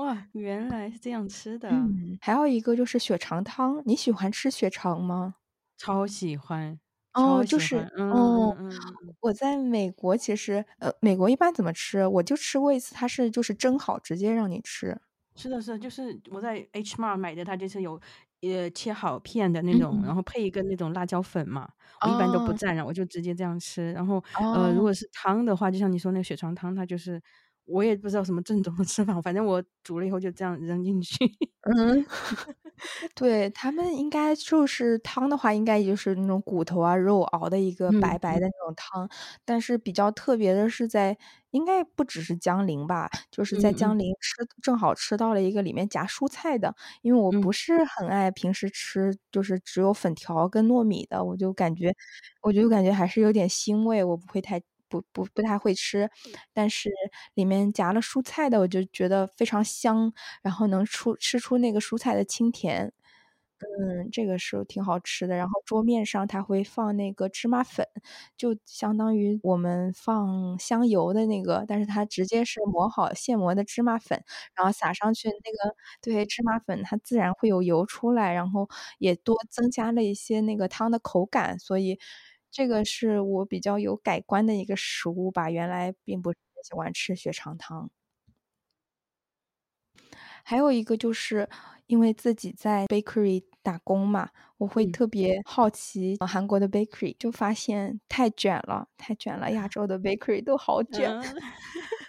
[0.00, 1.68] 哇，原来是这样吃的。
[1.68, 5.34] 嗯，还有一个就是血肠汤，你喜欢吃血肠吗？
[5.76, 6.78] 超喜欢。
[7.12, 7.76] 哦，就是，
[8.10, 8.56] 哦，
[9.20, 12.06] 我在美国其实，呃，美国一般怎么吃？
[12.06, 14.96] 我就吃过一次，它是就是蒸好直接让你吃。
[15.36, 18.00] 是的，是的，就是我在 H Mart 买的，它就是有
[18.40, 21.68] 呃切好片的那种，然后配一个那种辣椒粉嘛。
[22.00, 23.92] 我一般都不蘸，然后我就直接这样吃。
[23.92, 24.22] 然后，
[24.54, 27.20] 呃，如果是汤的话，就像你说那个血肠汤，它就是。
[27.66, 31.16] 我也不知道什么正宗的吃法，反正我煮了以后就这样扔进去。
[31.76, 32.04] 嗯，
[33.14, 39.08] 对他们应该就是汤的话，应该就是那种骨头啊肉熬的一个白白的那种汤。
[39.44, 41.16] 但是比较特别的是，在
[41.50, 51.94] 应该不只是江陵吧，就是在江陵吃正好吃到了一个里面夹蔬菜的，因为我不是很爱平时吃就是只有粉条跟糯米的，我就感觉
[52.42, 54.60] 我就感觉还是有点腥味，我不会太。
[54.90, 56.10] 不不不太会吃，
[56.52, 56.90] 但是
[57.34, 60.12] 里面夹了蔬菜的，我就觉得非常香，
[60.42, 62.92] 然后能出吃出那个蔬菜的清甜，
[63.60, 65.36] 嗯，这个是挺好吃的。
[65.36, 67.86] 然后桌面上它会放那个芝麻粉，
[68.36, 74.22] 就相当于我们放香油的那个，但是它直接是磨好现磨的芝麻粉，
[74.56, 78.68] 然后撒上去那个对芝麻粉，它自然会有油出来，然后
[78.98, 81.98] 也多增加了一些那个汤的口感，所以。
[82.50, 87.90] 这个是我比较有改观的一个食物吧，原来并不喜欢吃血肠汤。
[90.44, 91.48] 还有一个就是
[91.86, 101.10] 因为自己在 bakery 打工嘛，我会特别好奇韩国的 bakery，就发现太卷了，太卷了，亚 洲的 bakery 都好卷。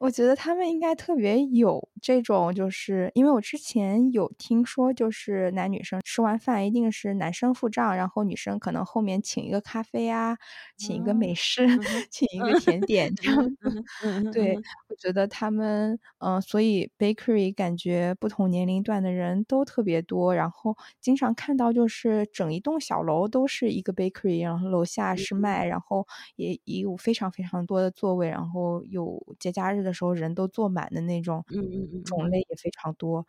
[0.00, 10.38] 我觉得他们应该特别有这种，就是因为我之前有听说，就是男女生吃完饭一定是男生付账，然后女生可能后面请一个咖啡啊，
[10.76, 11.66] 请一个美式，
[12.10, 13.84] 请一个甜点这样子。
[14.32, 14.54] 对，
[14.88, 29.87] 我觉得他们，嗯，所以 bakery 感觉不同年龄段的人都特别多，然后经常看到就是整一栋小楼都是一个 bakery，然后楼下是卖，然后也也有非常非常多的座位，然后有节假日。
[29.88, 33.26] 的时候人都坐满的那种，嗯嗯嗯，种类也非常多，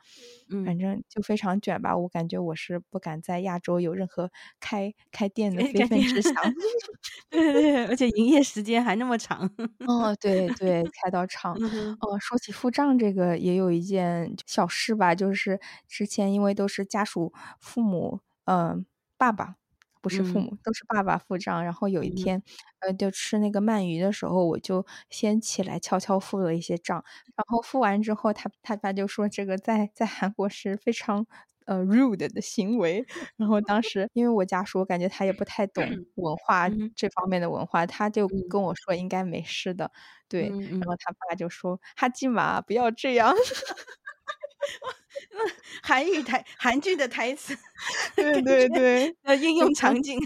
[0.49, 1.95] 嗯，反正就非常卷吧。
[1.97, 6.33] 我感觉我是不敢在亚洲有任何开开店的非分之想，
[7.29, 9.49] 对对对，而且营业时间还那么长。
[9.85, 11.55] 哦，对对， 开到长。
[11.99, 18.21] 哦，说起付账这个，也有一件小事吧，就是之前因为都是家属父母。
[18.45, 18.85] 嗯，
[19.17, 19.55] 爸爸
[20.01, 21.63] 不是父母，都是爸爸付账。
[21.63, 22.41] 然后有一天，
[22.79, 27.03] 呃，就吃那个鳗鱼的时候，我就先起来悄悄付了一些账。
[27.35, 31.25] 然后付完之后，他他爸就说这个在在韩国是非常。
[31.65, 33.05] 呃，rude 的行为，
[33.37, 35.85] 然后当时因为我家属，我感觉他也不太懂
[36.15, 39.91] 文化这方面的文化，他就跟我说应该没事的，
[40.27, 43.35] 对，然后他爸就说哈基玛不要这样，
[45.83, 47.55] 韩语台韩剧的台词，
[48.15, 50.19] 对对对，呃，应用 场景，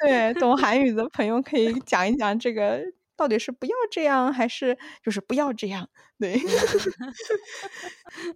[0.00, 2.82] 对，懂韩语的朋友可以讲一讲这个。
[3.16, 5.88] 到底是不要这样，还是就是不要这样？
[6.20, 6.40] 对，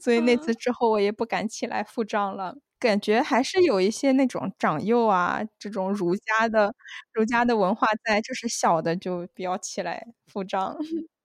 [0.00, 2.56] 所以那次之后，我也不敢起来付账了。
[2.80, 6.74] 感觉还是有一些那种长幼啊，这种儒家的
[7.12, 10.76] 儒家的文化在，就是小的就不要起来付账。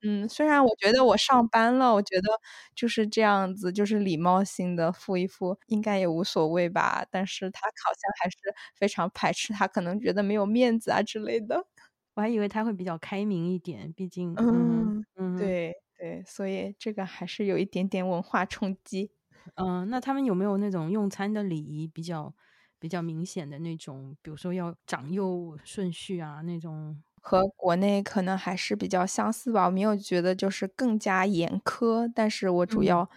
[0.09, 2.29] 嗯，虽然我觉得我上班了，我觉得
[2.75, 7.05] 就是这样子，就是礼貌性的付一付，应该也无所谓吧。
[7.11, 8.37] 但是他好像还是
[8.75, 11.65] 非常排斥，他可能觉得没有面子啊之类的。
[12.15, 19.11] 我还以为他会比较开明一点，毕竟，嗯嗯，对对，所以这个还是有一点点文化冲击。
[19.55, 22.33] 嗯， 那他们有没有那种用餐的礼仪比较
[22.79, 27.03] 比较明显的那种，比如说要长幼顺序啊那种？
[27.29, 33.09] 和国内可能还是比较相似吧，我没有觉得就是更加严苛，但是我主要。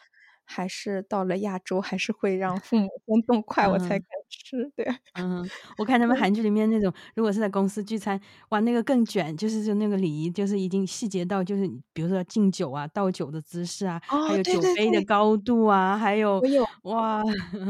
[0.52, 4.68] 还是到了亚洲，还是会让父母 先动筷，我才敢吃。
[4.74, 4.84] 对，
[5.14, 5.48] 嗯，
[5.78, 17.22] 我看他们 韩剧里面那种，如果是在公司聚餐，哇，那个更卷，就是就那个礼仪，就是已经细节到，就是比如说敬酒啊、倒酒的姿势啊，还有酒杯的高度啊，还有，我有哇，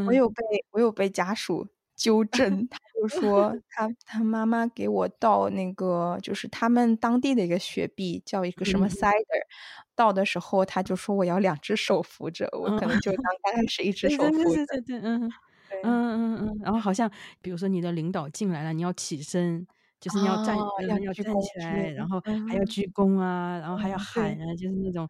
[0.06, 1.68] 我 有被我有被家属
[2.00, 9.12] 纠 正，他就说他他妈妈给我倒那个，就是他们当地的一个雪碧，叫一个什么 cider。
[9.94, 14.64] 倒的时候，他就说我要两只手扶着，我可能就当 刚开始一只手扶着。
[14.66, 16.58] 对对对，嗯嗯嗯嗯嗯。
[16.62, 17.10] 然后好像
[17.42, 19.66] 比如说你的领导进来了，你要起身，
[20.00, 25.06] 就是你要站，要站起来，然后还要鞠躬啊，然后还要喊啊，就是那种，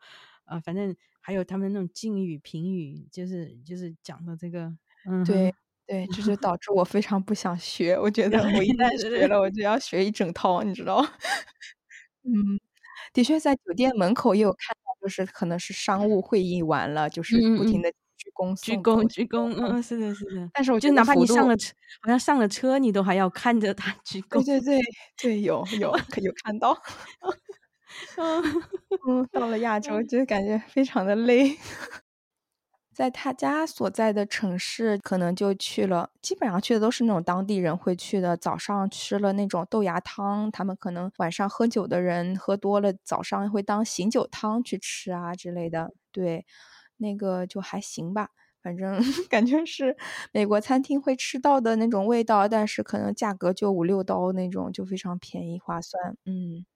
[0.47, 4.73] 呃，反正还有他们那种敬语评语，就是就是讲的这个。
[5.07, 5.55] 嗯，对
[5.91, 7.99] 对，这就 导致我非常不想学。
[7.99, 10.99] 我觉 得我一旦学了，我就要学一整套，你知道？
[12.25, 12.61] 嗯。
[13.13, 19.53] 的确，在酒店门口也有看到，就是可能是商务会议完了，就是不停的鞠躬、鞠躬、鞠躬。
[19.59, 20.51] 嗯，是的，是的。
[20.55, 21.73] 但是我觉得，哪怕你上了车，
[22.03, 24.43] 好像上了车，你都还要看着他鞠躬。
[24.45, 24.81] 对对对
[25.17, 25.91] 对，有有
[26.23, 26.73] 有看到。
[28.17, 28.43] 嗯
[29.09, 31.57] 嗯，到了亚洲就感觉非常的累。
[33.01, 38.37] 在他家所在的城市，可能就去了，基本上去的都是那种当地人会去的。
[38.37, 45.91] 早上吃了那种豆芽汤，他们可能晚上喝酒的人喝多了，早上会当醒酒汤去吃啊之类的。
[46.13, 46.45] 对，
[46.99, 48.29] 那个就还行吧，
[48.63, 48.99] 反正
[49.31, 49.97] 感觉是
[50.33, 56.15] 美国餐厅会吃到的那种味道，但是可能价格就五六刀那种，就非常便宜划算。
[56.27, 56.67] 嗯。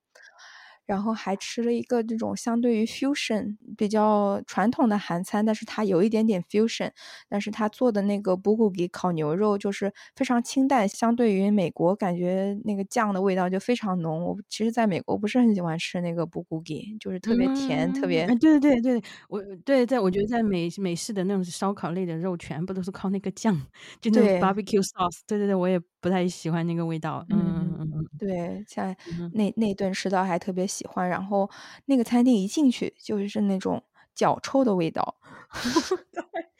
[0.86, 6.90] 然后还吃了一个这种相对于 fusion 比较传统的韩餐，但是它有一点点 fusion，
[7.28, 14.24] 但是它做的那个 bulgogi 烤牛肉就是非常清淡，相对于美国感觉那个酱的味道就非常浓。
[14.24, 18.26] 我其实在美国不是很喜欢吃那个 bulgogi，就是特别甜，特别。
[18.40, 23.54] 对对对对，我对在我觉得在美美式的那种烧烤类的肉全部都是靠那个酱，
[24.00, 25.20] 就那种 barbecue sauce。
[25.26, 27.24] 对对对，我也不太喜欢那个味道。
[27.30, 27.83] 嗯，
[28.18, 28.94] 对，像
[29.32, 30.66] 那那顿吃到还特别。
[30.66, 31.48] 喜欢，然后
[31.86, 33.82] 那个餐厅一进去就是那种
[34.14, 35.14] 脚臭的味道。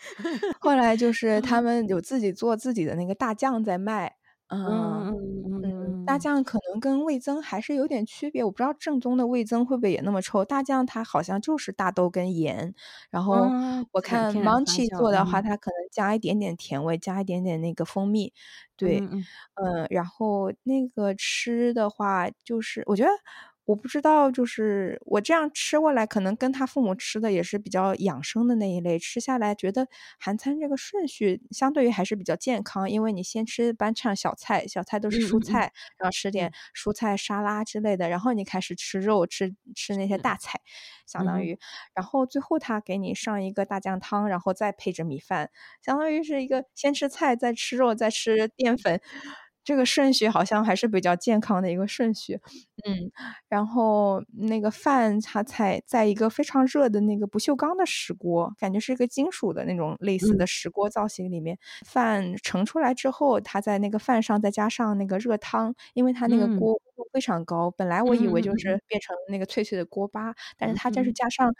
[0.60, 4.16] 后来就是他们有自己做自己的那个大酱在卖。
[4.48, 5.08] 嗯
[5.62, 10.44] 嗯，大酱可能跟味增还是有点区别，我不知道正宗的味增会不会也那么臭。
[10.44, 12.74] 大酱它好像就是大豆跟盐，
[13.10, 13.54] 然后
[13.92, 18.32] 我看 Munchie 做的话，它可能加一点点甜味，加一点点那个蜂蜜。
[18.76, 19.00] 对，
[19.54, 23.10] 嗯，然后那个吃的话，就是我觉得。
[23.66, 29.88] 我不知道，就是我这样吃过来，可能跟他父母吃的也是比较养生的那一类，吃下来觉得
[30.20, 40.60] 韩餐这个顺序相对于还是比较健康，因为你先吃班畅小菜，小菜都是蔬菜，然后吃点蔬菜沙拉之类的，然后你开始吃肉，吃吃那些大菜，
[41.06, 41.58] 相当于，
[41.94, 45.50] 然后最后他给你上一个大酱汤，然后再配着米饭，
[45.82, 49.00] 相当于是一个先吃菜，再吃肉，再吃淀粉。
[49.64, 52.38] 这个顺序好像还是比较健康的一个顺序，
[52.86, 53.10] 嗯，
[53.48, 71.54] 然后那个饭它才在一个非常热的那个不锈钢的石锅，感觉是一个金属的那种类似的石锅造型里面，饭盛出来之后，它在那个饭上再加上那个热汤，因为它那个锅温度非常高，本来我以为就是变成那个脆脆的锅巴，但是它这是加上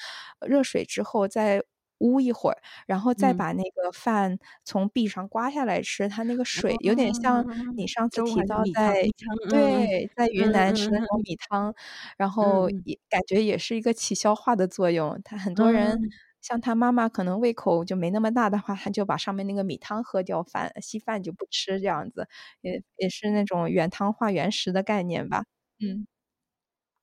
[0.47, 1.63] 热水之后再。
[1.99, 6.09] 捂一会儿，然后再把那个饭从壁上刮下来吃。
[6.09, 9.11] 它那个水有点像你上次提到在
[9.49, 11.75] 对在云南吃那种米汤，
[12.17, 15.21] 然后也感觉也是一个起消化的作用。
[15.25, 16.01] 他很多人
[16.41, 22.27] 像他妈妈可能胃口就没那么大的话，他就把上面那个米汤喝掉，饭稀饭就不吃这样子，
[22.63, 25.45] 也也是那种原汤化原食的概念吧。
[25.81, 26.07] 嗯，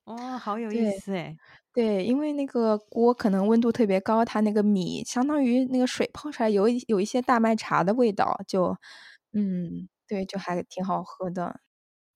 [0.06, 1.36] 哦，好有意思哎。
[1.74, 8.76] 对，因为那个锅可能温度特别高，它那个米相当于那个水泡出来有一有一些大麦茶的味道，就，
[9.32, 11.60] 嗯，对，就还挺好喝的。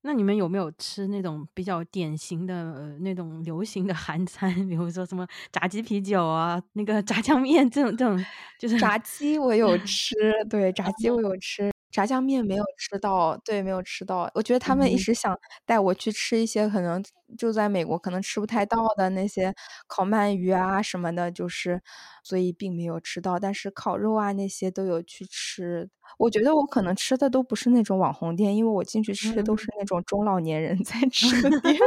[0.05, 8.25] 那你们有没有吃那种比较典型的呃那种流行的韩餐， 比如说什么炸鸡啤酒啊，那个炸酱面这种这种，
[8.59, 10.15] 就是炸鸡我有吃，
[10.51, 11.73] 对，炸鸡我有吃。
[11.97, 14.31] 炸酱面没有吃到，对，没有吃到。
[14.35, 15.35] 我觉得他们一直想
[15.65, 17.03] 带我去吃一些可能
[17.39, 19.55] 就在美国可能吃不太到的那些
[19.87, 21.81] 烤鳗鱼啊什么的，就是
[22.23, 23.39] 所以并没有吃到。
[23.39, 25.89] 但是烤肉啊那些都有去吃。
[26.19, 31.81] 我觉得我可能吃的都不是那种网红店，因为我进去吃的都是那种中老年人 在吃的店。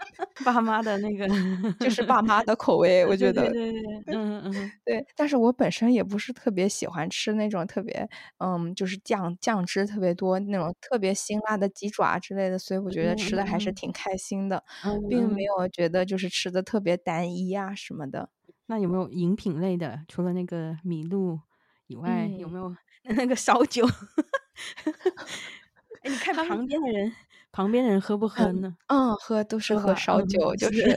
[0.44, 1.28] 爸妈的那个
[1.78, 5.04] 就是 爸妈的口味，我觉得，对对对，嗯嗯对。
[5.16, 14.62] 但是我本身也不是特别喜欢吃那种特别，嗯，就是酱酱汁特别多那种特别辛辣的鸡爪之类的，所以我觉得吃的还是挺开心的，
[15.08, 18.30] 并没有觉得就是吃的特别单一啊什么的。
[18.66, 20.00] 那有没有饮品类的？
[20.08, 21.40] 除了那个米露
[21.88, 22.74] 以外，有没有
[23.16, 23.86] 那个烧酒？
[26.02, 27.12] 哎，你看旁边的人。
[27.52, 28.76] 旁边人喝不喝呢？
[28.88, 30.96] 嗯，喝都是喝烧酒， 就是。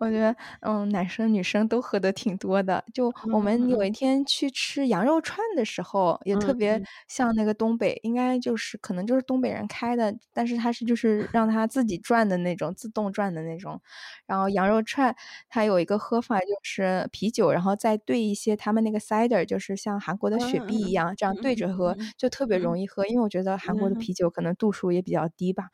[0.00, 2.82] 我觉得，嗯，男生女生都喝的挺多的。
[2.94, 13.80] 就我们有一天去吃羊肉串的时候，也特别像那个东北，应该就是可能就是东北人开的，但是他是就是让他自己转的那种，自动转的那种。
[14.26, 15.14] 然后羊肉串，
[15.48, 23.04] 它有一个喝法就是啤酒，然后再兑一些他们那个 cider，就是像韩国的雪碧一样，这样兑着喝，就特别容易喝。
[23.06, 25.70] 因为我觉得韩国的啤酒可能度数也比较低吧。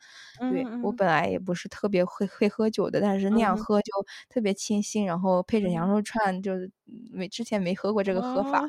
[0.49, 3.79] 对我本来也不是特别会会喝酒的，但是那样喝。
[3.81, 3.91] 就
[4.29, 6.71] 特别清新，然后配着羊肉串，就是
[7.11, 8.65] 没之前没喝过这个喝法，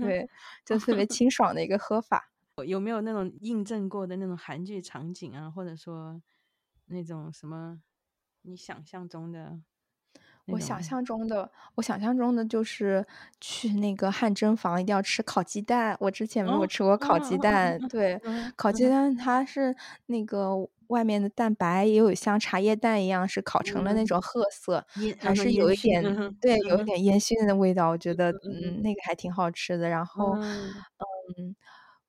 [0.00, 0.26] 对，
[0.66, 2.30] 就特别清爽的一个喝法。
[2.66, 6.20] 有没有那种印证过的那种韩剧场景啊，或者说
[6.86, 7.80] 那种什么
[8.42, 9.60] 你想象中的？
[10.52, 13.06] 我想象中的，我想象中的就是
[13.40, 15.96] 去那个汗蒸房一定要吃烤鸡蛋。
[16.00, 18.20] 我之前没有吃过烤鸡蛋，对，
[18.56, 19.74] 烤鸡蛋它是
[20.06, 20.68] 那个。
[20.90, 24.84] 外面的蛋白也有像茶叶蛋一样是烤成了那种褐色，
[25.20, 26.02] 还是有一点
[26.40, 27.90] 对，有一点烟熏的味道。
[27.90, 29.88] 我觉得嗯，那个还挺好吃的。
[29.88, 31.54] 然后嗯。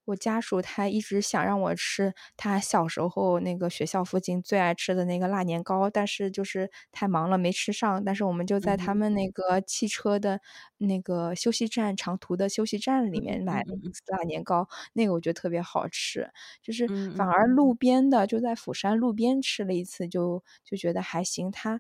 [0.06, 8.04] 我家属他一直想让我吃他小时候那个学校附近最爱吃的那个辣年糕，但是就是太忙了没吃上。
[8.04, 10.40] 但是我们就在他们那个汽车的
[10.78, 13.66] 那个休息站长途的休息站里面买了
[14.08, 16.30] 辣年糕，那个我觉得特别好吃。
[16.64, 21.52] 就是反而路边的就在釜山路边吃了一次，就就觉得还行。
[21.52, 21.80] 他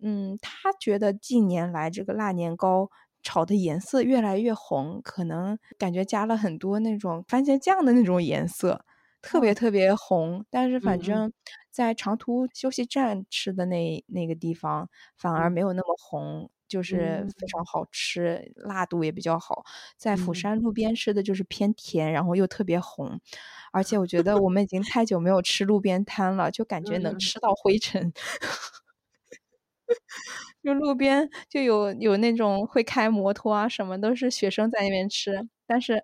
[0.00, 2.90] 嗯，他觉得近年来这个辣年糕。
[3.24, 8.84] 炒的颜色越来越红，可能感觉加了很多那种番茄酱的那种颜色，
[9.20, 10.44] 特别特别红。
[10.50, 11.32] 但是反正，
[11.70, 19.64] 在长途休息站吃的那那个地方，反而没有那么红，就是非常好吃，辣度也比较好。
[19.96, 23.18] 在釜山路边吃的就是偏甜，然后又特别红，
[23.72, 28.12] 而且我觉得我们已经太久没有吃路边摊了，就感觉能吃到灰尘。
[30.64, 36.02] 就路边就有有那种会开摩托啊，什么都是学生在那边吃，但是，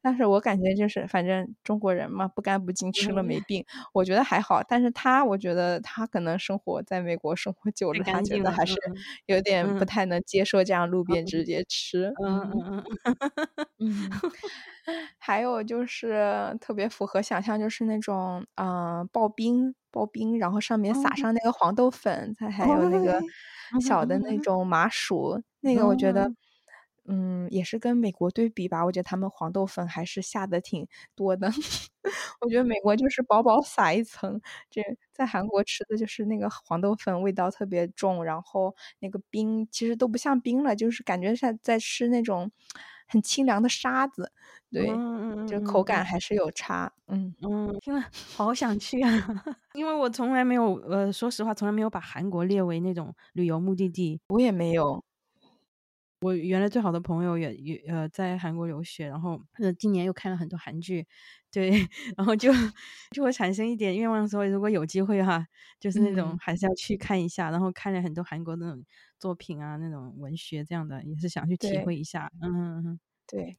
[0.00, 4.62] 但是我感觉就是反正中国人嘛，不干不净吃了没病，我觉得还好。
[4.66, 8.74] 但是他，我觉得他可能生活在美国生活久了，他觉得还是
[9.26, 12.12] 有点不太能接受这样路边直接吃。
[12.24, 12.84] 嗯嗯嗯
[13.80, 14.10] 嗯。
[15.18, 23.20] 还有就是特别符合想象，就是那种嗯刨冰刨冰，然后上面撒上那个黄豆粉，再还有那个。
[23.80, 26.32] 小的那种麻薯，那个我觉得，
[27.06, 28.84] 嗯，也是跟美国对比吧。
[28.84, 31.48] 我觉得他们黄豆粉还是下的挺多的。
[32.40, 34.40] 我觉得美国就是薄薄撒一层，
[34.70, 42.50] 这在韩国吃的就是那个黄豆粉味道特别重，然后那个冰其实都不像冰了，就是感觉像在吃那种
[43.08, 44.30] 很清凉的沙子。
[44.70, 44.86] 对，
[45.46, 46.92] 就口感还是有差。
[47.08, 48.02] 嗯嗯，听了
[48.34, 49.10] 好想去啊！
[49.74, 54.20] 因为我从来没有，呃，说实话，从来没有把韩国列为那种旅游目的地。
[54.28, 55.02] 我也没有。
[56.22, 61.06] 我原来最好的朋友也也呃在韩国留学，然后呃今年又看了很多韩剧，
[61.52, 61.70] 对，
[62.16, 62.50] 然后就
[63.14, 65.46] 就会产生一点愿望，说如果有机会哈，
[65.78, 68.84] 就是那种还是要去看一下，然后看了很多韩国那种
[69.20, 72.28] 作品啊，那种文学这样的，也是想去体会一下。
[72.40, 73.58] 嗯嗯嗯，对，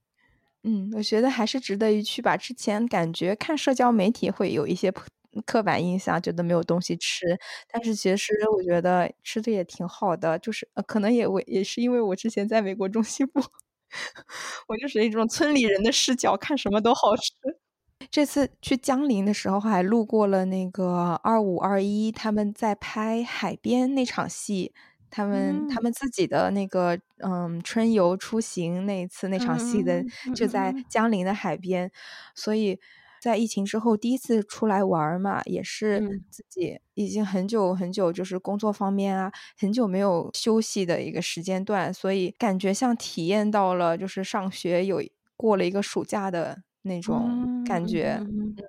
[0.64, 2.38] 嗯，我觉得还是值得一去吧。
[2.38, 4.94] 之前感觉看社交媒体会有一些。
[5.46, 7.38] 刻板印象觉得没有东西吃，
[7.72, 13.40] 但是其实我觉得吃的也挺好的，就是呃，可能也为也是因为我之前在美国中西部，
[14.68, 17.32] 我就是一种村里人的视角，看什么都好吃。
[18.10, 24.74] 这次去江陵的时候，还路过了那个二五二一他们在拍海边那场戏，
[25.12, 30.04] 他们他们自己的那个嗯春游出行那一次那场戏的
[30.36, 31.92] 就在江陵的海边，
[32.34, 32.80] 所以。
[33.22, 45.02] 在疫情之后第一次出来玩嘛，也是自己已经很久很久，就是工作方面啊，很久没有休息的一个时间段，所以感觉像体验到了就是上学有
[45.36, 48.20] 过了一个暑假的那种感觉，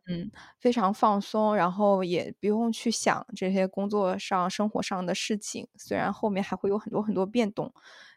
[0.08, 7.72] 嗯，非常放松，然后也不用去想这些工作上、生活上的事情，虽然后面还会有很多很多变动，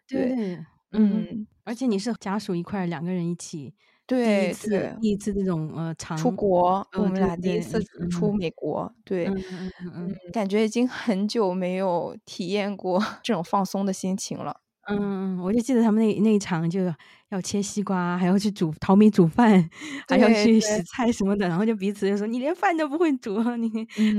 [0.08, 0.60] 对，
[0.92, 3.76] 嗯，而且你是家属一块两个人一起。
[4.10, 7.80] 对，第一次，第一次这种呃，长出国，我们俩第一次
[8.10, 9.34] 出美国，对，
[9.80, 14.60] 嗯嗯，感觉已经很久没有体验过 这种放松的心情了。
[14.88, 16.82] 嗯，我就记得他们那那一场就
[17.30, 19.70] 要切西瓜，还要去煮淘米煮饭，
[20.10, 23.70] 还要去洗菜什么的，然后就彼此就说：“你连饭都不会煮， 你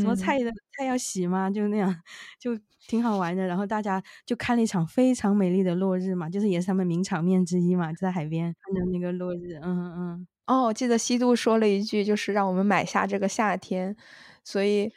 [0.01, 1.95] 什么菜的菜要洗吗？”就那样，
[2.41, 2.59] 就
[2.89, 3.47] 挺好玩的。
[3.47, 9.59] 然后大家就看了一场非常美丽的落日嘛，就是也是他们名场面之一嘛，就在海边看的那个落日。
[9.63, 10.27] 嗯嗯。
[10.47, 13.95] 哦，我记得西渡说了一句，就是让我们买下这个夏天，
[14.43, 14.91] 所以。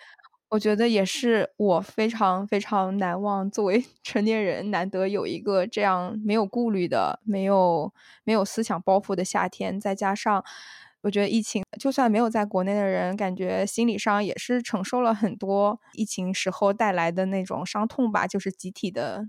[0.52, 7.94] 我觉得也是我非常非常难忘，作为 成年人难得有一个这样没有顾虑的、没有
[8.24, 9.78] 没有思想包袱的夏天。
[9.78, 10.42] 再加上，
[11.02, 19.28] 我觉得疫情就算没有在国内的人，感觉心理上也是承受了很多疫情时候带来的那种伤痛吧，就是集体的。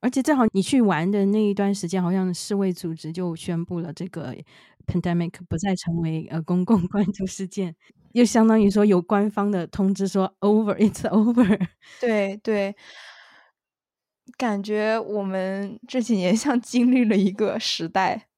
[0.00, 4.34] 而且正好你去玩的那一段时间，好像世卫组织就宣布了这个
[4.86, 7.74] pandemic 不再成为呃公共 关注事件。
[8.14, 11.68] 又相当于说有官方的通知说 over，it's over。
[12.00, 12.74] 对对，
[14.38, 18.28] 感觉我们这几年像经历了一个时代。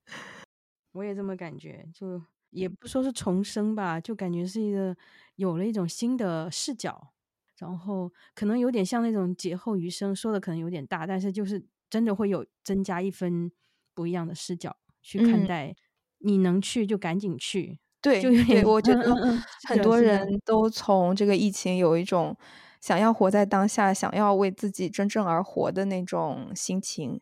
[0.93, 4.97] 我也这么感觉，就也不说是重生吧，就感觉是一个
[5.35, 7.12] 有了一种新的视角，
[7.59, 13.53] 然后可能有点像那种劫后余生，说的可能有点大，但是就是真的会有增加一分
[13.95, 15.77] 不一样的视角去看待。
[16.20, 17.79] 你能去就赶紧去。
[18.03, 19.16] 对，就对，我觉得
[19.68, 22.36] 很多人都从这个疫情有一种
[22.80, 27.20] 想要活在当下，想要为自己真正而活的那种心情。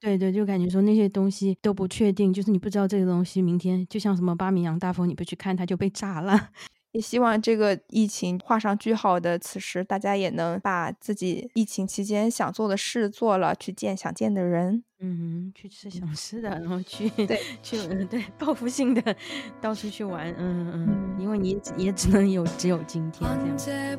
[0.00, 6.50] 对对，就感觉说那些东西都不确定，就是你不知道这个东西明天就像什么巴米扬大风，你不去看它就被炸了。
[6.96, 17.38] 也希望这个疫情画上句号的此时，大家也能把自己疫情期间想做的事做了，去见想见的人，嗯，去吃想吃的，然后去对。
[17.62, 17.76] 去
[18.08, 19.14] 对报复性的
[19.60, 23.28] 到处去玩，嗯嗯，因为你也只能有只有今天
[23.58, 23.98] 这样，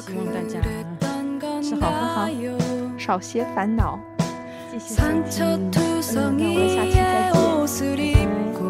[0.00, 0.62] 希望大家
[1.60, 3.98] 吃好喝好，少些烦恼，
[4.70, 5.70] 谢谢收听，嗯，
[6.14, 8.69] 那我们下期再见。